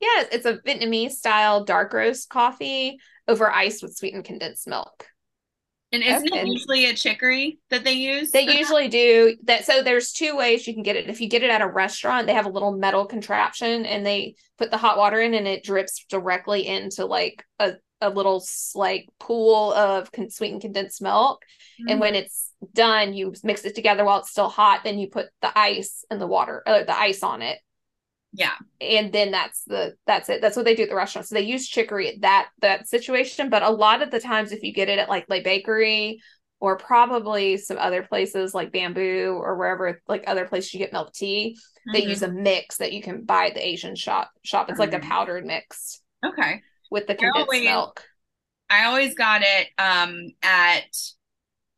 [0.00, 5.08] Yes, it's a Vietnamese style dark roast coffee over ice with sweetened condensed milk.
[5.90, 6.42] And isn't Okay.
[6.42, 8.30] it usually a chicory that they use?
[8.30, 9.64] They usually do that.
[9.64, 11.08] So there's two ways you can get it.
[11.08, 14.36] If you get it at a restaurant, they have a little metal contraption and they
[14.56, 19.08] put the hot water in and it drips directly into like a, a little like
[19.18, 21.42] pool of con- sweetened condensed milk.
[21.88, 24.80] And when it's done, you mix it together while it's still hot.
[24.84, 27.58] Then you put the ice and the water, or the ice on it.
[28.32, 28.52] yeah.
[28.80, 31.40] and then that's the that's it that's what they do at the restaurant so they
[31.40, 34.90] use chicory at that that situation but a lot of the times if you get
[34.90, 36.20] it at like lay bakery
[36.60, 41.10] or probably some other places like bamboo or wherever like other places you get milk
[41.14, 41.56] tea
[41.94, 42.08] they Mhm.
[42.10, 44.98] use a mix that you can buy at the asian shop shop it's like a
[45.00, 45.08] Mhm.
[45.08, 46.60] powdered mix Okay.
[46.90, 48.04] With the I condensed always- milk
[48.70, 50.94] I always got it um at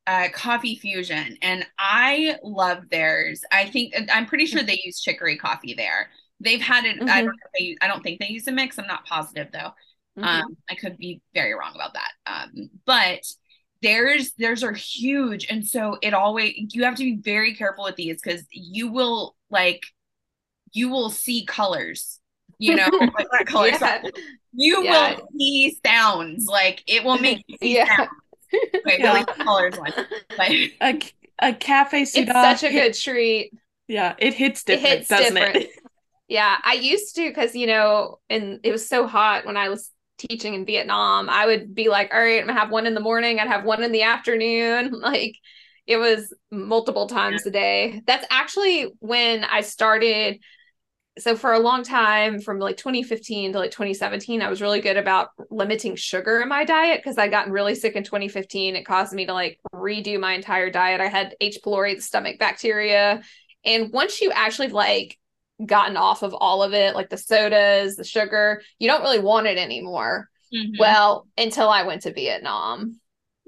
[0.07, 3.43] uh, Coffee Fusion, and I love theirs.
[3.53, 6.11] I think I'm pretty sure they use chicory coffee there.
[6.41, 6.97] They've had it.
[7.03, 7.07] I Mhm.
[7.07, 7.65] don't know they.
[7.67, 8.77] use- I don't think they use a mix.
[8.79, 9.73] I'm not positive though.
[10.19, 10.25] Mhm.
[10.25, 12.11] Um, I could be very wrong about that.
[12.27, 13.21] Um, but
[13.83, 17.95] theirs theirs are huge, and so it always you have to be very careful with
[17.97, 19.83] these because you will like
[20.73, 22.19] you will see colors.
[22.59, 22.89] You know,
[23.33, 23.79] like colors.
[23.81, 24.03] yeah,
[24.53, 25.15] You Yeah.
[25.17, 27.97] will see sounds like it will make you see Yeah.
[27.97, 28.11] sounds.
[28.55, 29.13] Okay, Yeah.
[29.13, 29.93] really the colors one.
[30.37, 30.51] But
[30.83, 31.01] a,
[31.41, 33.53] a Cafe it's such a hit- good treat
[33.89, 35.57] Yeah, it hits different, it different, hits doesn't different.
[35.57, 35.71] it?
[36.29, 39.91] Yeah, I used to because you know, and it was so hot when I was
[40.19, 41.29] teaching in Vietnam.
[41.31, 43.65] I would be like, all right, I'm gonna have one in the morning, I'd have
[43.65, 44.93] one in the afternoon.
[45.01, 45.35] Like
[45.87, 48.03] it was multiple times a day.
[48.07, 50.39] That's actually when I started
[51.21, 54.97] so for a long time from like 2015 to like 2017 i was really good
[54.97, 59.13] about limiting sugar in my diet because i'd gotten really sick in 2015 it caused
[59.13, 61.01] me to like redo my entire diet.
[61.01, 61.59] I had h.
[61.65, 63.23] pylori the stomach bacteria.
[63.65, 65.19] And once you actually like
[65.65, 69.47] gotten off of all of it like the sodas the sugar you don't really want
[69.47, 70.29] it anymore.
[70.55, 70.79] Mhm.
[70.79, 72.99] well until i went to vietnam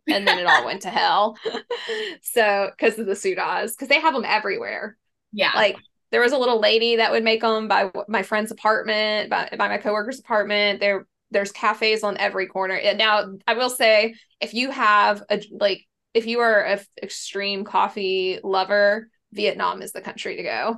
[0.08, 1.36] and then it all went to hell.
[2.22, 4.96] So because of the sudas because they have them everywhere.
[5.32, 5.52] Yeah.
[5.54, 5.76] like
[6.12, 9.68] there was a little lady that would make them by my friend's apartment, by, by
[9.68, 10.78] my coworker's apartment.
[10.78, 12.74] There, there's cafes on every corner.
[12.74, 17.64] And now, I will say, if you have a like, if you are an extreme
[17.64, 20.76] coffee lover, Vietnam is the country to go.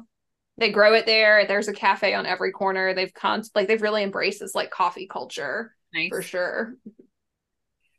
[0.57, 1.47] They grow it there.
[1.47, 2.95] There's a cafe on every corner.
[2.95, 6.11] They've con like they've really embraced this like coffee culture nice.
[6.11, 6.77] for sure.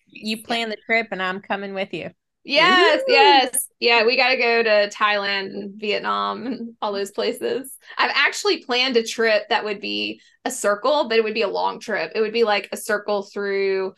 [0.07, 2.11] You plan the trip and I'm coming with you.
[2.45, 3.13] Yes, Woo!
[3.13, 3.67] yes.
[3.79, 7.75] Yeah, we got to go to Thailand and Vietnam and all those places.
[7.97, 11.47] I've actually planned a trip that would be a circle, but it would be a
[11.47, 12.11] long trip.
[12.13, 13.95] It would be like a circle through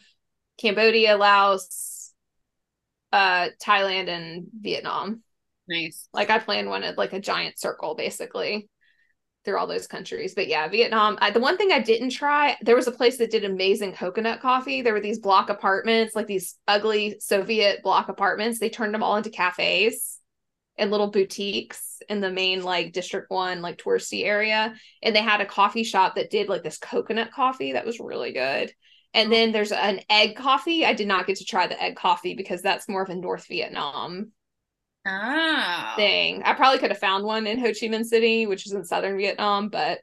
[0.57, 2.13] Cambodia, Laos,
[3.11, 5.23] uh Thailand and Vietnam.
[5.69, 6.07] Nice.
[6.13, 8.69] Like I planned one at like a giant circle basically
[9.47, 10.35] through all those countries.
[10.35, 11.17] But yeah, Vietnam.
[11.21, 14.41] I, the one thing I didn't try, there was a place that did amazing coconut
[14.41, 14.81] coffee.
[14.81, 18.59] There were these block apartments, like these ugly Soviet block apartments.
[18.59, 20.19] They turned them all into cafes
[20.77, 24.75] and little boutiques in the main like district one, like touristy area.
[25.01, 28.33] And they had a coffee shop that did like this coconut coffee that was really
[28.33, 28.73] good.
[29.13, 29.31] And oh.
[29.31, 30.85] then there's an egg coffee.
[30.85, 33.47] I did not get to try the egg coffee because that's more of a North
[33.47, 34.33] Vietnam
[35.07, 35.93] Oh.
[35.95, 36.43] thing.
[36.43, 39.17] I probably could have found one in Ho Chi Minh City, which is in southern
[39.17, 39.99] Vietnam, but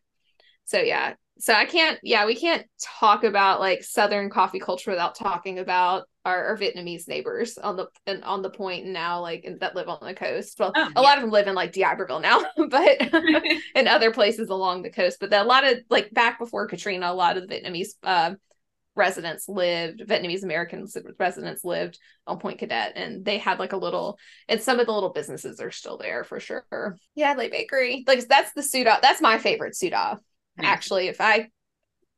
[0.64, 1.14] so yeah.
[1.38, 6.04] So I can't yeah, we can't talk about like southern coffee culture without talking about
[6.24, 9.98] our, our Vietnamese neighbors on the and on the point now like that live on
[10.00, 10.58] the coast.
[10.58, 12.98] Well, Oh, a lot of them live in like D'Iberville now, but
[13.74, 15.18] and other places along the coast.
[15.20, 18.34] But the, a lot of like back before Katrina, a lot of the Vietnamese uh,
[18.96, 20.86] residents lived, Vietnamese American
[21.18, 24.92] residents lived on Point Cadet, and they had like a little, and some of the
[24.92, 26.96] little businesses are still there for sure.
[27.14, 28.98] Yeah, Le Bakery, like that's the Suda.
[29.02, 30.18] That's my favorite Suda.
[30.56, 30.66] Nice.
[30.66, 31.48] Actually, if I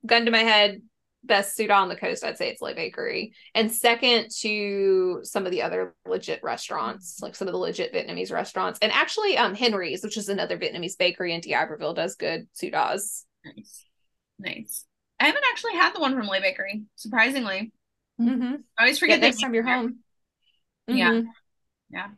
[0.04, 0.82] gun to my head,
[1.24, 5.52] best Suda on the coast, I'd say it's Le Bakery, and second to some of
[5.52, 10.02] the other legit restaurants, like some of the legit Vietnamese restaurants, and actually, um, Henry's,
[10.02, 13.24] which is another Vietnamese bakery in D'Iberville, does good Sudas.
[13.44, 13.84] Nice.
[14.38, 14.84] Nice.
[15.20, 17.72] I haven't actually had the one from Le Bakery, surprisingly.
[18.20, 18.56] Mm-hmm.
[18.78, 19.76] I always forget they next time you're there.
[19.76, 20.00] home.
[20.86, 21.22] Yeah.
[21.90, 22.08] Yeah.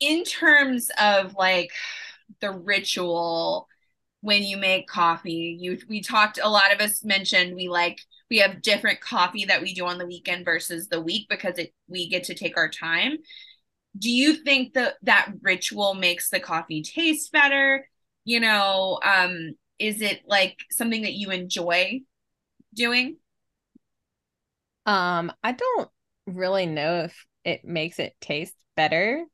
[0.00, 1.72] in terms of like
[2.40, 3.68] the ritual
[4.20, 8.38] when you make coffee you we talked a lot of us mentioned we like we
[8.38, 12.08] have different coffee that we do on the weekend versus the week because it we
[12.08, 13.18] get to take our time
[13.98, 17.88] do you think that that ritual makes the coffee taste better
[18.24, 22.00] you know um is it like something that you enjoy
[22.74, 23.16] doing
[24.86, 25.88] Um, I don't
[26.26, 29.24] really know if it makes it taste better.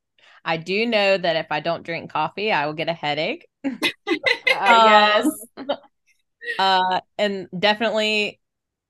[0.45, 3.47] I do know that if I don't drink coffee, I will get a headache.
[3.65, 3.69] Uh,
[4.83, 5.27] yes.
[6.57, 8.39] Uh, and definitely,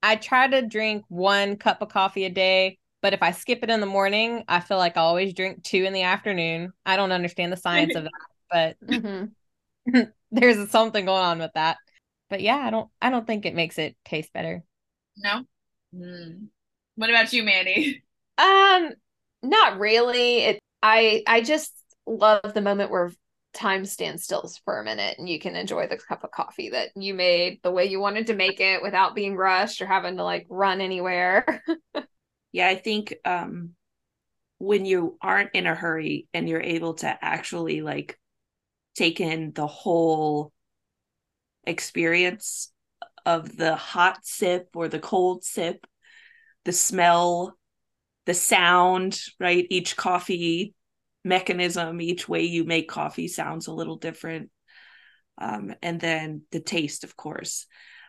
[0.02, 2.78] I try to drink one cup of coffee a day.
[3.02, 5.86] But if I skip it in the morning, I feel like I always drink two
[5.86, 6.74] in the afternoon.
[6.86, 8.76] I don't understand the science of that,
[9.92, 11.78] but there's something going on with that.
[12.30, 12.90] But yeah, I don't.
[13.02, 14.64] I don't think it makes it taste better.
[15.18, 15.46] no
[15.94, 16.46] Hmm.
[16.96, 18.04] what about you mandy
[18.38, 18.94] Um,
[19.44, 20.40] not really.
[20.40, 21.74] It I I just
[22.06, 23.12] love the moment where
[23.54, 26.90] time stands still for a minute and you can enjoy the cup of coffee that
[26.96, 30.24] you made the way you wanted to make it without being rushed or having to
[30.24, 31.64] like run anywhere.
[32.52, 33.72] Yeah, I think um
[34.60, 38.20] when you aren't in a hurry and you're able to actually like
[39.00, 40.52] take in the whole
[41.64, 42.72] experience
[43.26, 45.88] of the hot sip or the cold sip,
[46.66, 47.58] the smell,
[48.26, 49.66] the sound, right?
[49.70, 50.74] Each coffee
[51.24, 54.50] mechanism, each way you make coffee sounds a little different.
[55.38, 57.66] Um, and then the taste, of course.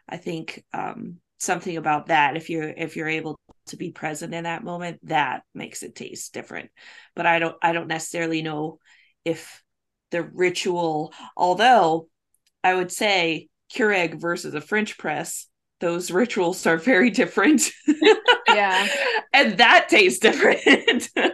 [0.08, 4.42] I think um, something about that, if you're if you're able to be present in
[4.42, 6.70] that moment, that makes it taste different.
[7.14, 8.80] But I don't I don't necessarily know
[9.24, 9.62] if
[10.10, 12.08] the ritual, although
[12.64, 15.46] I would say Keurig versus a French press,
[15.80, 17.70] those rituals are very different.
[18.46, 18.88] Yeah.
[19.32, 21.08] and that tastes different.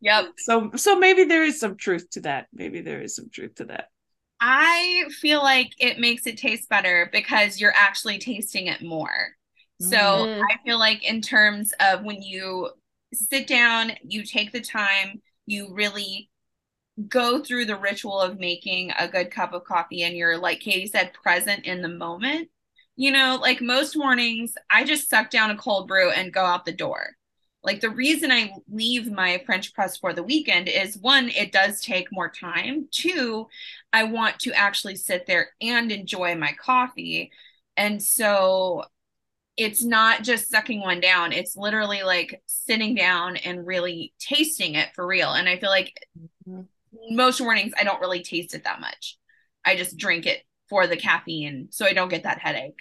[0.00, 2.46] yep so so maybe there is some truth to that.
[2.52, 3.88] Maybe there is some truth to that.
[4.40, 9.36] I feel like it makes it taste better because you're actually tasting it more.
[9.78, 10.40] So Mhm.
[10.50, 12.70] I feel like in terms of when you
[13.12, 16.29] sit down, you take the time, you really
[17.08, 20.86] go through the ritual of making a good cup of coffee and you're like Katie
[20.86, 22.48] said present in the moment
[22.96, 26.64] you know like most mornings I just suck down a cold brew and go out
[26.64, 27.16] the door
[27.62, 31.80] like the reason I leave my French press for the weekend is one, it does
[31.80, 32.88] take more time.
[32.90, 33.48] Two,
[33.92, 37.30] I want to actually sit there and enjoy my coffee.
[37.76, 38.84] And so
[39.58, 44.88] it's not just sucking one down, it's literally like sitting down and really tasting it
[44.94, 45.32] for real.
[45.32, 45.92] And I feel like.
[47.10, 49.18] Most mornings I don't really taste it that much.
[49.64, 52.78] I just drink it for the caffeine so I don't get that headache.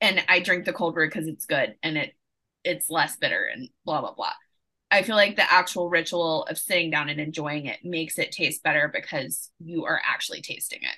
[0.00, 2.14] And I drink the cold brew because it's good and it
[2.64, 4.32] it's less bitter and blah blah blah.
[4.90, 8.62] I feel like the actual ritual of sitting down and enjoying it makes it taste
[8.62, 10.96] better because you are actually tasting it.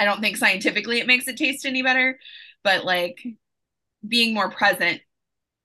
[0.00, 2.18] I don't think scientifically it makes it taste any better,
[2.64, 3.20] but like
[4.06, 5.00] being more present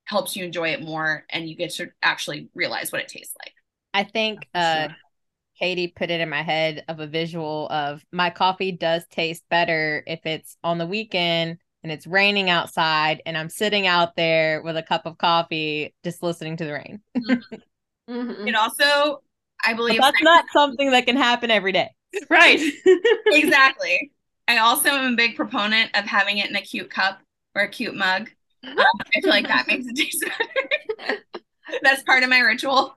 [0.05, 3.53] helps you enjoy it more and you get to actually realize what it tastes like.
[3.93, 4.89] I think uh
[5.57, 10.03] Katie put it in my head of a visual of my coffee does taste better
[10.07, 14.77] if it's on the weekend and it's raining outside and I'm sitting out there with
[14.77, 17.01] a cup of coffee just listening to the rain.
[17.17, 17.43] mm-hmm.
[18.09, 18.47] Mm-hmm.
[18.47, 19.21] It also,
[19.63, 21.89] I believe but that's not something that can happen every day.
[22.29, 22.59] Right.
[23.27, 24.11] exactly.
[24.47, 27.19] I also am a big proponent of having it in a cute cup
[27.55, 28.29] or a cute mug.
[28.63, 31.23] Um, I feel like that makes it taste better.
[31.81, 32.95] that's part of my ritual.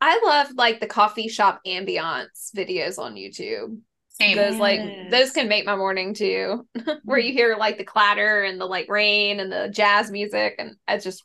[0.00, 3.78] I love like the coffee shop ambiance videos on YouTube.
[4.10, 4.36] Same.
[4.36, 4.60] Those yes.
[4.60, 6.66] like those can make my morning too.
[7.04, 10.76] Where you hear like the clatter and the like rain and the jazz music and
[10.88, 11.24] it just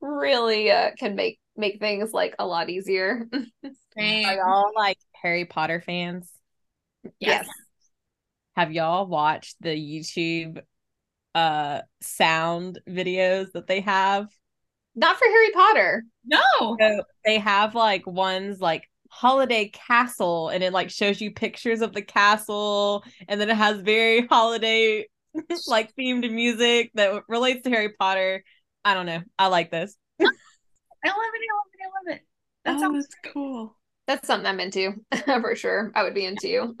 [0.00, 3.28] really uh, can make make things like a lot easier.
[3.96, 6.30] Are y'all like Harry Potter fans?
[7.04, 7.12] Yes.
[7.20, 7.48] yes.
[8.56, 10.60] Have y'all watched the YouTube
[11.34, 14.28] uh sound videos that they have?
[14.94, 16.04] Not for Harry Potter.
[16.24, 16.76] No.
[16.78, 21.92] So they have like ones like holiday castle and it like shows you pictures of
[21.92, 25.06] the castle and then it has very holiday
[25.66, 28.42] like themed music that relates to Harry Potter.
[28.84, 29.22] I don't know.
[29.38, 29.96] I like this.
[30.20, 30.40] I love it.
[31.04, 31.80] I love it.
[31.82, 32.22] I love it.
[32.64, 33.76] That oh, sounds cool.
[34.06, 35.92] That's something I'm into for sure.
[35.94, 36.76] I would be into.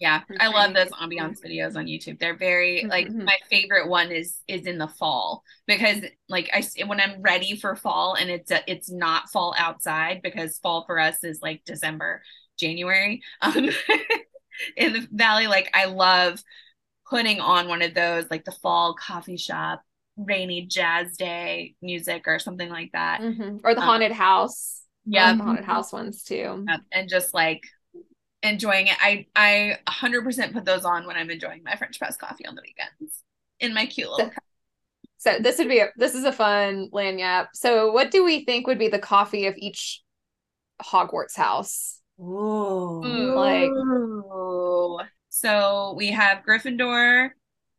[0.00, 2.18] Yeah, I love those ambiance videos on YouTube.
[2.18, 3.24] They're very like mm-hmm.
[3.24, 7.76] my favorite one is is in the fall because like I when I'm ready for
[7.76, 12.22] fall and it's a, it's not fall outside because fall for us is like December,
[12.58, 13.22] January.
[13.42, 13.68] Um,
[14.76, 16.42] in the valley, like I love
[17.10, 19.82] putting on one of those like the fall coffee shop
[20.16, 23.56] rainy jazz day music or something like that mm-hmm.
[23.64, 27.62] or the um, haunted um, house yeah the haunted house ones too and just like
[28.42, 28.96] enjoying it.
[29.00, 32.62] I I 100% put those on when I'm enjoying my French press coffee on the
[32.62, 33.22] weekends
[33.58, 34.30] in my cute little.
[35.18, 37.48] So, so this would be a this is a fun lagniappe.
[37.54, 40.02] So what do we think would be the coffee of each
[40.82, 42.00] Hogwarts house?
[42.20, 43.02] Ooh.
[43.34, 43.70] Like
[45.28, 47.30] so we have Gryffindor,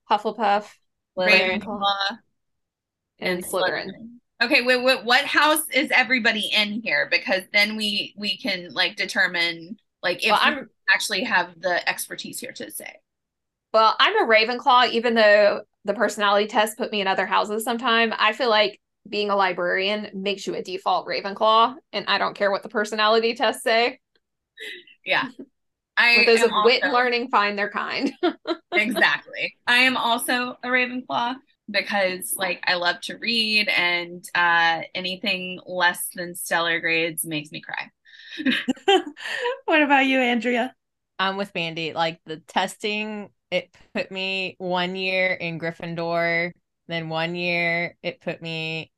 [0.09, 0.69] Hufflepuff,
[1.17, 1.81] Ravenclaw,
[3.19, 3.87] and, and Slytherin.
[3.87, 4.17] Slytherin.
[4.41, 7.07] Okay, wait, wait, what house is everybody in here?
[7.11, 12.39] Because then we we can like determine like if well, I'm actually have the expertise
[12.39, 12.97] here to say.
[13.73, 18.13] Well, I'm a Ravenclaw, even though the personality test put me in other houses sometime.
[18.17, 22.51] I feel like being a librarian makes you a default Ravenclaw, and I don't care
[22.51, 23.99] what the personality tests say.
[25.05, 25.27] Yeah.
[25.97, 28.11] I those of also, wit and learning find their kind.
[28.73, 29.55] exactly.
[29.67, 31.35] I am also a Ravenclaw
[31.69, 37.61] because like I love to read and uh anything less than stellar grades makes me
[37.61, 37.91] cry.
[39.65, 40.73] what about you, Andrea?
[41.19, 41.93] I'm with Mandy.
[41.93, 46.51] Like the testing, it put me one year in Gryffindor,
[46.87, 48.91] then one year it put me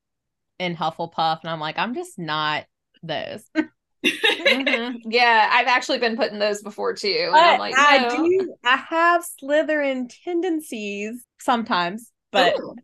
[0.60, 2.66] in Hufflepuff, and I'm like, I'm just not
[3.02, 3.44] those.
[4.06, 4.98] mm-hmm.
[5.06, 7.28] Yeah, I've actually been putting those before too.
[7.28, 7.84] And I'm like, no.
[7.84, 8.56] I do.
[8.64, 12.60] I have Slytherin tendencies sometimes, but.
[12.60, 12.76] Ooh.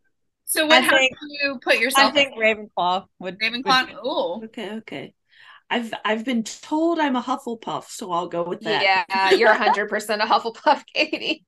[0.45, 0.83] So what?
[0.83, 2.11] I think, you put yourself?
[2.11, 3.39] I think Ravenclaw would.
[3.39, 3.97] Ravenclaw.
[4.03, 5.13] Oh, okay, okay.
[5.69, 8.81] I've I've been told I'm a Hufflepuff, so I'll go with that.
[8.81, 11.45] Yeah, you're 100% a Hufflepuff, Katie,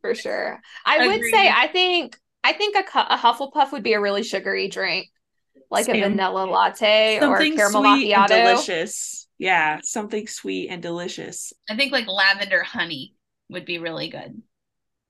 [0.00, 0.60] for sure.
[0.86, 1.08] I Agreed.
[1.08, 5.08] would say I think I think a, a Hufflepuff would be a really sugary drink,
[5.70, 5.96] like Same.
[6.04, 8.28] a vanilla latte something or caramel macchiato.
[8.28, 9.26] delicious.
[9.38, 11.52] Yeah, something sweet and delicious.
[11.68, 13.14] I think like lavender honey
[13.50, 14.42] would be really good.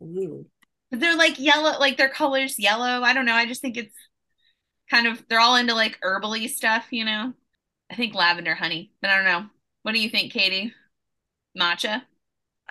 [0.02, 0.46] Ooh.
[0.90, 3.02] They're like yellow, like their colors yellow.
[3.02, 3.34] I don't know.
[3.34, 3.94] I just think it's
[4.90, 7.34] kind of they're all into like herbally stuff, you know.
[7.90, 9.46] I think lavender honey, but I don't know.
[9.82, 10.74] What do you think, Katie?
[11.58, 12.02] Matcha?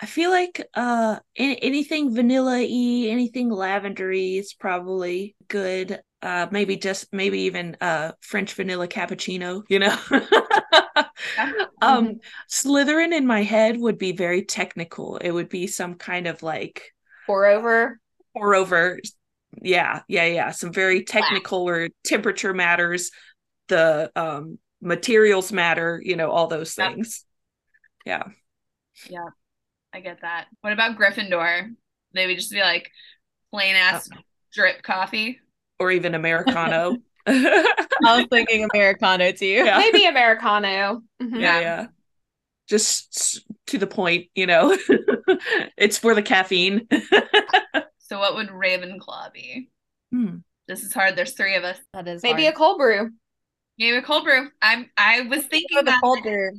[0.00, 6.00] I feel like uh anything vanilla y, anything lavendery is probably good.
[6.22, 9.96] Uh maybe just maybe even uh French vanilla cappuccino, you know.
[11.82, 15.16] um Slytherin in my head would be very technical.
[15.16, 16.94] It would be some kind of like
[17.26, 17.98] pour over.
[18.36, 19.00] Pour over.
[19.60, 20.50] Yeah, yeah, yeah.
[20.52, 21.72] Some very technical wow.
[21.72, 23.10] or temperature matters.
[23.66, 27.24] The um materials matter, you know, all those things.
[28.04, 28.24] Yeah.
[29.08, 29.26] Yeah.
[29.92, 30.46] I get that.
[30.60, 31.74] What about Gryffindor?
[32.14, 32.90] They would just be like
[33.52, 34.20] plain ass uh,
[34.52, 35.40] drip coffee.
[35.78, 36.96] Or even Americano.
[37.26, 39.46] I was thinking Americano too.
[39.46, 39.78] Yeah.
[39.78, 41.02] Maybe Americano.
[41.22, 41.40] Mm-hmm.
[41.40, 41.86] Yeah, yeah.
[42.68, 44.76] Just to the point, you know.
[45.76, 46.86] it's for the caffeine.
[47.98, 49.68] so what would Ravenclaw be?
[50.12, 50.36] Hmm.
[50.66, 51.16] This is hard.
[51.16, 51.78] There's three of us.
[51.92, 52.54] That is maybe hard.
[52.54, 53.10] a cold brew.
[53.78, 54.48] Maybe a cold brew.
[54.60, 56.50] I'm I was thinking the cold brew.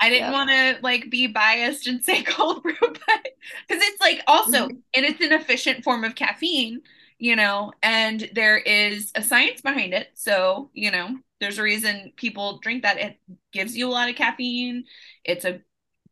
[0.00, 3.28] I didn't want to like be biased and say cold brew, but
[3.68, 4.76] because it's like also, mm-hmm.
[4.94, 6.80] and it's an efficient form of caffeine,
[7.18, 10.08] you know, and there is a science behind it.
[10.14, 12.98] So, you know, there's a reason people drink that.
[12.98, 13.20] It
[13.52, 14.84] gives you a lot of caffeine.
[15.24, 15.60] It's a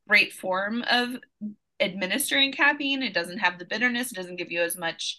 [0.09, 1.17] great form of
[1.81, 3.03] administering caffeine.
[3.03, 5.19] It doesn't have the bitterness, it doesn't give you as much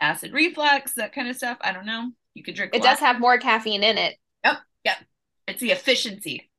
[0.00, 1.58] acid reflux, that kind of stuff.
[1.60, 2.10] I don't know.
[2.34, 4.16] You could drink it does have more caffeine in it.
[4.84, 4.96] Yep.
[4.98, 5.06] Yep.
[5.48, 6.50] It's the efficiency.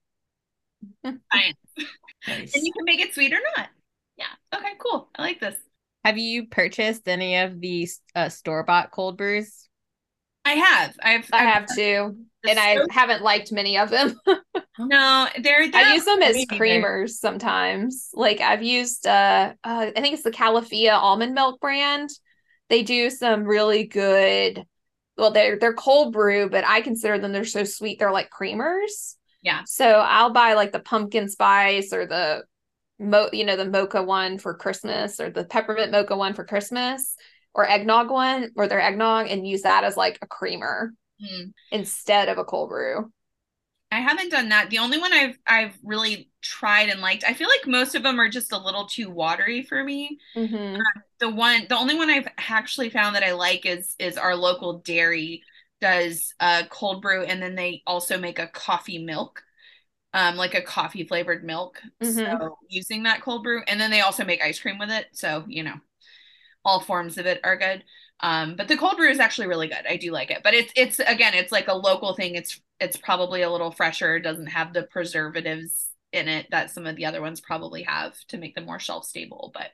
[1.06, 1.58] Science.
[2.28, 2.56] Nice.
[2.56, 3.70] and you can make it sweet or not.
[4.18, 4.26] Yeah.
[4.56, 5.10] Okay, cool.
[5.16, 5.56] I like this.
[6.04, 9.68] Have you purchased any of the uh, store bought cold brews?
[10.46, 10.96] I have.
[11.02, 11.30] I've.
[11.32, 12.16] I have too,
[12.48, 14.16] and I haven't liked many of them.
[14.80, 15.86] no, they're, they're.
[15.86, 18.10] I use them as creamers sometimes.
[18.14, 19.06] Like I've used.
[19.06, 22.10] uh, uh I think it's the Califia almond milk brand.
[22.70, 24.66] They do some really good.
[25.22, 28.00] Well, they're they're cold brew, but I consider them they're so sweet.
[28.00, 29.18] They're like creamers.
[29.44, 29.62] Yeah.
[29.68, 32.44] So I'll buy like the pumpkin spice or the
[32.98, 37.16] mo you know the mocha one for Christmas or the peppermint mocha one for Christmas
[37.54, 40.92] or eggnog one or their eggnog and use that as like a creamer
[41.24, 41.54] mm.
[41.72, 43.12] instead of a cold brew.
[43.92, 44.70] I haven't done that.
[44.70, 47.26] The only one I've I've really tried and liked.
[47.28, 50.18] I feel like most of them are just a little too watery for me.
[50.36, 50.76] Mm-hmm.
[50.76, 54.36] Uh, the one, the only one I've actually found that I like is is our
[54.36, 55.44] local dairy
[55.82, 59.44] does a cold brew, and then they also make a coffee milk,
[60.14, 61.82] um, like a coffee flavored milk.
[62.02, 62.40] Mm-hmm.
[62.40, 65.08] So using that cold brew, and then they also make ice cream with it.
[65.12, 65.76] So you know,
[66.64, 67.84] all forms of it are good.
[68.22, 69.86] Um, but the cold brew is actually really good.
[69.90, 72.36] I do like it, but it's it's again, it's like a local thing.
[72.36, 74.20] It's it's probably a little fresher.
[74.20, 78.38] Doesn't have the preservatives in it that some of the other ones probably have to
[78.38, 79.52] make them more shelf stable.
[79.54, 79.70] But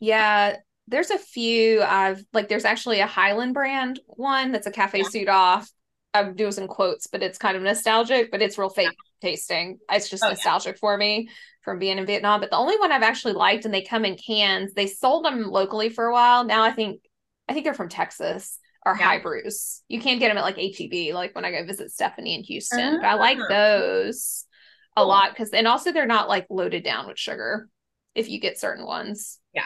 [0.00, 0.56] yeah,
[0.88, 2.48] there's a few I've like.
[2.48, 5.08] There's actually a Highland brand one that's a cafe yeah.
[5.08, 5.70] suit off.
[6.12, 9.28] I'm doing some quotes, but it's kind of nostalgic, but it's real fake yeah.
[9.30, 9.78] tasting.
[9.90, 10.80] It's just oh, nostalgic yeah.
[10.80, 11.30] for me
[11.62, 12.40] from being in Vietnam.
[12.40, 14.74] But the only one I've actually liked, and they come in cans.
[14.74, 16.44] They sold them locally for a while.
[16.44, 17.00] Now I think
[17.48, 19.04] I think they're from Texas are yeah.
[19.04, 19.82] High Brews.
[19.88, 23.00] You can't get them at like HEB, like when I go visit Stephanie in Houston.
[23.00, 23.46] But I like ah.
[23.48, 24.44] those
[24.96, 27.68] a lot because, and also they're not like loaded down with sugar
[28.14, 29.38] if you get certain ones.
[29.54, 29.62] Yeah,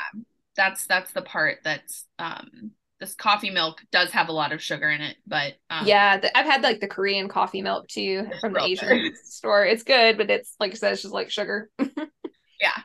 [0.56, 4.88] that's that's the part that's um this coffee milk does have a lot of sugar
[4.88, 8.54] in it, but um, yeah, the, I've had like the Korean coffee milk too from
[8.54, 9.18] the Asian good.
[9.24, 9.64] store.
[9.66, 11.70] It's good, but it's like I said, it's just like sugar.
[11.78, 12.82] yeah,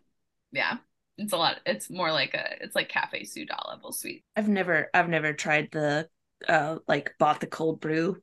[0.51, 0.77] yeah
[1.21, 4.89] it's a lot it's more like a it's like cafe soda level sweet i've never
[4.93, 6.07] i've never tried the
[6.47, 8.17] uh like bought the cold brew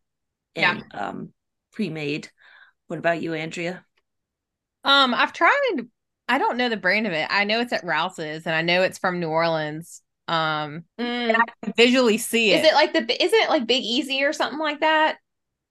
[0.54, 1.08] and yeah.
[1.08, 1.32] um
[1.72, 2.28] pre-made
[2.86, 3.84] what about you andrea
[4.84, 5.86] um i've tried
[6.28, 8.82] i don't know the brand of it i know it's at rouse's and i know
[8.82, 11.34] it's from new orleans um mm.
[11.34, 14.32] i can visually see it is it like the is it like big easy or
[14.32, 15.16] something like that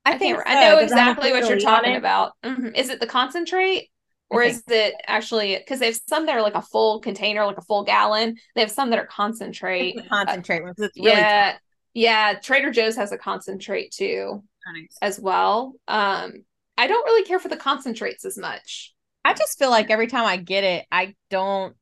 [0.06, 2.70] i, I think so, i know exactly what you're talking about mm-hmm.
[2.76, 3.90] is it the concentrate
[4.30, 7.58] or is it actually because they have some that are like a full container, like
[7.58, 8.38] a full gallon?
[8.56, 9.98] They have some that are concentrate.
[10.10, 11.62] concentrate really yeah, tough.
[11.98, 12.34] Yeah.
[12.34, 14.98] Trader Joe's has a concentrate too, nice.
[15.02, 15.74] as well.
[15.88, 16.44] Um,
[16.78, 18.94] I don't really care for the concentrates as much.
[19.26, 21.76] I just feel like every time I get it, I don't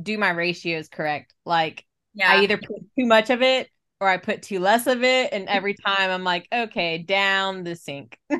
[0.00, 1.34] do my ratios correct.
[1.44, 1.84] Like
[2.14, 2.32] yeah.
[2.32, 3.68] I either put too much of it
[4.00, 5.32] or I put too less of it.
[5.32, 8.18] And every time I'm like, okay, down the sink.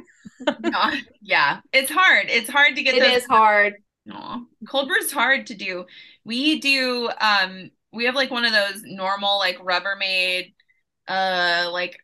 [1.22, 2.26] yeah, it's hard.
[2.28, 2.94] It's hard to get.
[2.94, 3.74] It those- is hard.
[4.12, 4.40] Aw.
[4.68, 5.84] Cold brew's hard to do.
[6.24, 7.10] We do.
[7.20, 10.54] Um, we have like one of those normal like Rubbermaid,
[11.08, 11.98] uh, like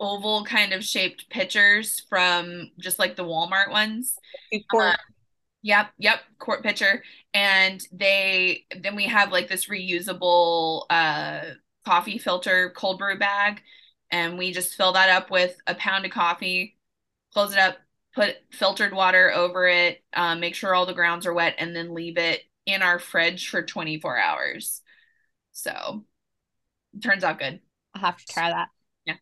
[0.00, 4.20] oval kind of shaped pitchers from just like the Walmart ones.
[4.92, 4.96] Uh,
[5.62, 7.02] yep, yep, court pitcher,
[7.34, 11.42] and they then we have like this reusable uh
[11.84, 13.62] coffee filter cold brew bag,
[14.10, 16.78] and we just fill that up with a pound of coffee,
[17.34, 17.78] close it up,
[18.14, 21.94] put filtered water over it, um, make sure all the grounds are wet, and then
[21.94, 24.82] leave it in our fridge for 24 hours.
[25.62, 26.04] So
[26.94, 27.60] it turns out good.
[27.94, 28.68] I'll have to try that.
[29.04, 29.14] Yeah.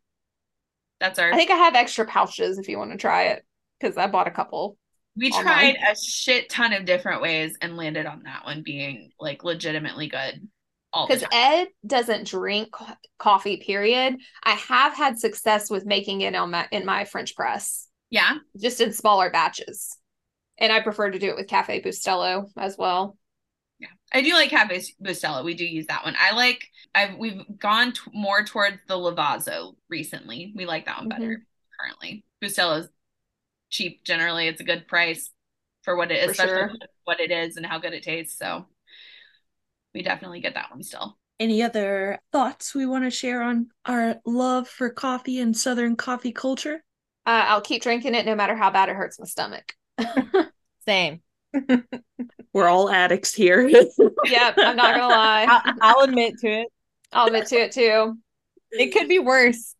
[1.01, 3.45] That's our I think I have extra pouches if you want to try it
[3.81, 4.77] because I bought a couple.
[5.17, 5.45] we online.
[5.75, 10.09] tried a shit ton of different ways and landed on that one being like legitimately
[10.09, 10.49] good
[10.93, 11.25] all Because.
[11.33, 12.75] Ed doesn't drink
[13.19, 13.59] coffee.
[13.59, 14.17] Period.
[14.43, 18.39] I have had success with making it on my in my French press, Yeah.
[18.61, 19.97] just in smaller batches,
[20.59, 23.17] and I prefer to do it with Cafe Bustelo as well.
[24.13, 25.45] I do like Cafe Bustelo.
[25.45, 26.17] We do use that one.
[26.19, 30.53] I like I've we've gone t- more towards the Lavazza recently.
[30.57, 31.43] We like that one better Mm-hmm.
[31.79, 32.25] currently.
[32.43, 32.89] Bustelo's
[33.71, 34.49] cheap generally.
[34.49, 35.31] It's a good price
[35.85, 36.79] for what it For especially sure.
[37.05, 38.39] what it is and how good it tastes.
[38.39, 38.67] So
[39.95, 41.19] we definitely get that one still.
[41.41, 46.31] Any other thoughts we want to share on our love for coffee and Southern coffee
[46.31, 46.85] culture?
[47.27, 49.75] Uh, I'll keep drinking it no matter how bad it hurts my stomach.
[50.87, 51.23] Same.
[52.53, 53.67] We're all addicts here.
[53.69, 55.47] yep, I'm not gonna lie.
[55.49, 56.69] I'll, I'll admit to it.
[57.13, 58.17] I'll admit to it too.
[58.71, 59.75] It could be worse.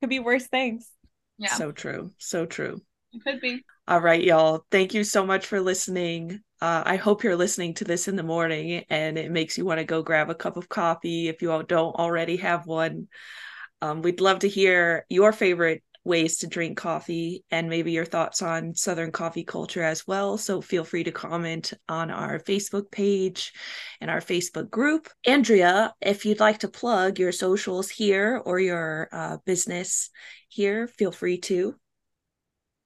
[0.00, 0.90] Could be worse things.
[1.38, 2.12] Yeah, So true.
[2.18, 2.80] So true.
[3.12, 3.64] it could be.
[3.88, 4.64] All right, y'all.
[4.70, 6.40] Thank you so much for listening.
[6.60, 9.78] Uh, I hope you're listening to this in the morning and it makes you want
[9.78, 13.08] to go grab a cup of coffee if you all don't already have one.
[13.82, 18.40] Um, we'd love to hear your favorite ways to drink coffee and maybe your thoughts
[18.40, 20.38] on Southern coffee culture as well.
[20.38, 23.52] So feel free to comment on our Facebook page
[24.00, 25.08] and our Facebook group.
[25.26, 30.10] Andrea, if you'd like to plug your socials here or your uh, business
[30.48, 31.74] here, feel free to.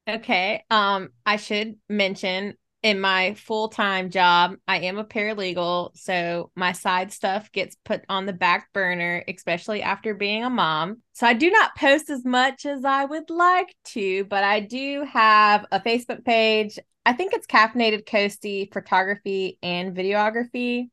[0.09, 0.65] Okay.
[0.71, 7.13] Um, I should mention in my full-time job, I am a paralegal, so my side
[7.13, 11.03] stuff gets put on the back burner, especially after being a mom.
[11.13, 15.05] So I do not post as much as I would like to, but I do
[15.13, 16.79] have a Facebook page.
[17.05, 20.89] I think it's Caffeinated Coastie Photography and Videography.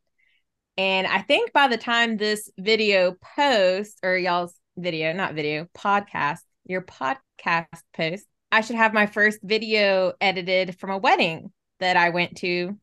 [0.77, 6.39] And I think by the time this video posts, or y'all's video, not video, podcast,
[6.65, 12.09] your podcast post, I should have my first video edited from a wedding that I
[12.09, 12.77] went to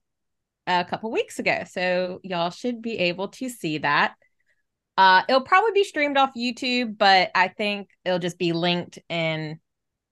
[0.66, 1.64] a couple weeks ago.
[1.70, 4.14] So y'all should be able to see that.
[4.96, 9.56] Uh it'll probably be streamed off YouTube, but I think it'll just be linked and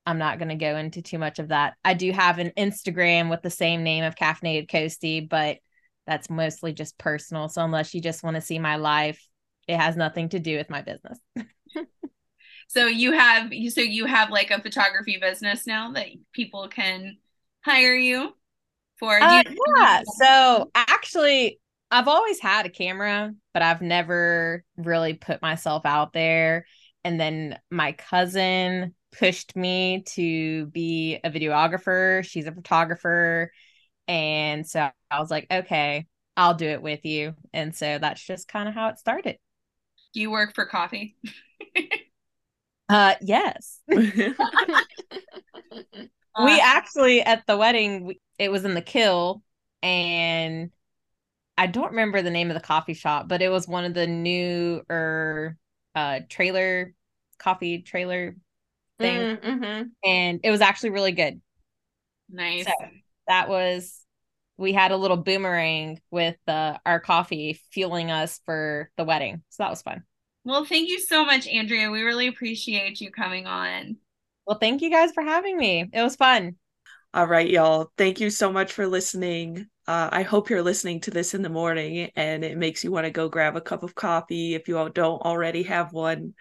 [0.04, 1.74] I'm not going to go into too much of that.
[1.84, 5.58] I do have an Instagram with the same name of Caffeinated Coastie, but
[6.08, 7.48] that's mostly just personal.
[7.48, 9.24] So unless you just want to see my life,
[9.68, 11.20] it has nothing to do with my business.
[12.72, 17.18] So you have so you have like a photography business now that people can
[17.60, 18.34] hire you
[19.02, 19.18] for.
[19.18, 19.42] do Uh,
[19.78, 20.02] yeah.
[20.16, 21.58] So actually,
[21.90, 26.66] I've always had a camera, but I've never really put myself out there.
[27.04, 32.24] And then my cousin pushed me to be a videographer.
[32.24, 33.50] She's a photographer.
[34.06, 37.34] And so I was like, okay, I'll do it with you.
[37.52, 39.36] And so that's just kind of how it started.
[40.14, 41.16] do you work for coffee?
[42.88, 43.80] Uh, yes.
[46.34, 49.42] Uh, we actually at the wedding it was in the Kiln
[49.82, 50.70] and
[51.58, 54.06] i don't remember the name of the coffee shop but it was one of the
[54.06, 55.56] newer
[55.94, 56.94] uh trailer
[57.38, 58.36] coffee trailer
[58.98, 59.88] thing Mm-hmm.
[60.04, 61.40] and it was actually really good
[62.30, 62.64] nice.
[62.64, 62.72] so
[63.28, 63.98] that was
[64.56, 69.64] we had a little boomerang with uh, our coffee fueling us for the wedding so
[69.64, 70.04] that was fun
[70.44, 71.90] Well, thank you so much, Andrea.
[71.90, 73.96] We really appreciate you coming on.
[74.46, 76.56] Well thank you guys for having me it was fun
[77.14, 77.92] All right, y'all.
[77.98, 79.66] Thank you so much for listening.
[79.86, 83.04] Uh, I hope you're listening to this in the morning and it makes you want
[83.04, 86.34] to go grab a cup of coffee if you don't already have one.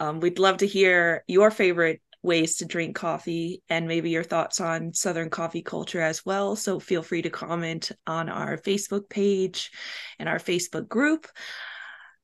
[0.00, 4.60] Um, we'd love to hear your favorite ways to drink coffee and maybe your thoughts
[4.60, 6.56] on Southern coffee culture as well.
[6.56, 9.70] So feel free to comment on our Facebook page
[10.18, 11.26] and our Facebook group.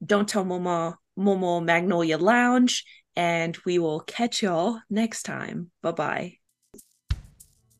[0.04, 2.84] Don't tell Maw Maw, Momo Magnolia Lounge,
[3.16, 5.70] and we will catch y'all next time.
[5.82, 6.36] Bye bye.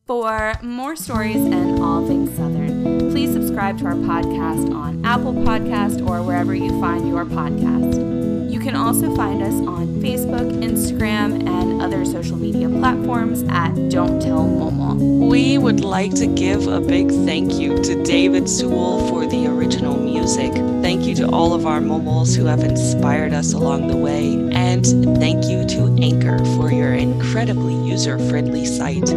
[0.07, 6.05] For more stories and all things Southern, please subscribe to our podcast on Apple Podcast
[6.09, 8.51] or wherever you find your podcast.
[8.51, 14.20] You can also find us on Facebook, Instagram, and other social media platforms at Don't
[14.20, 14.95] Tell Maw Maw.
[14.95, 19.97] We would like to give a big thank you to David Sewell for the original
[20.21, 20.53] music.
[20.83, 24.35] Thank you to all of our momols who have inspired us along the way.
[24.53, 24.85] And
[25.18, 29.09] thank you to Anchor for your incredibly user friendly site.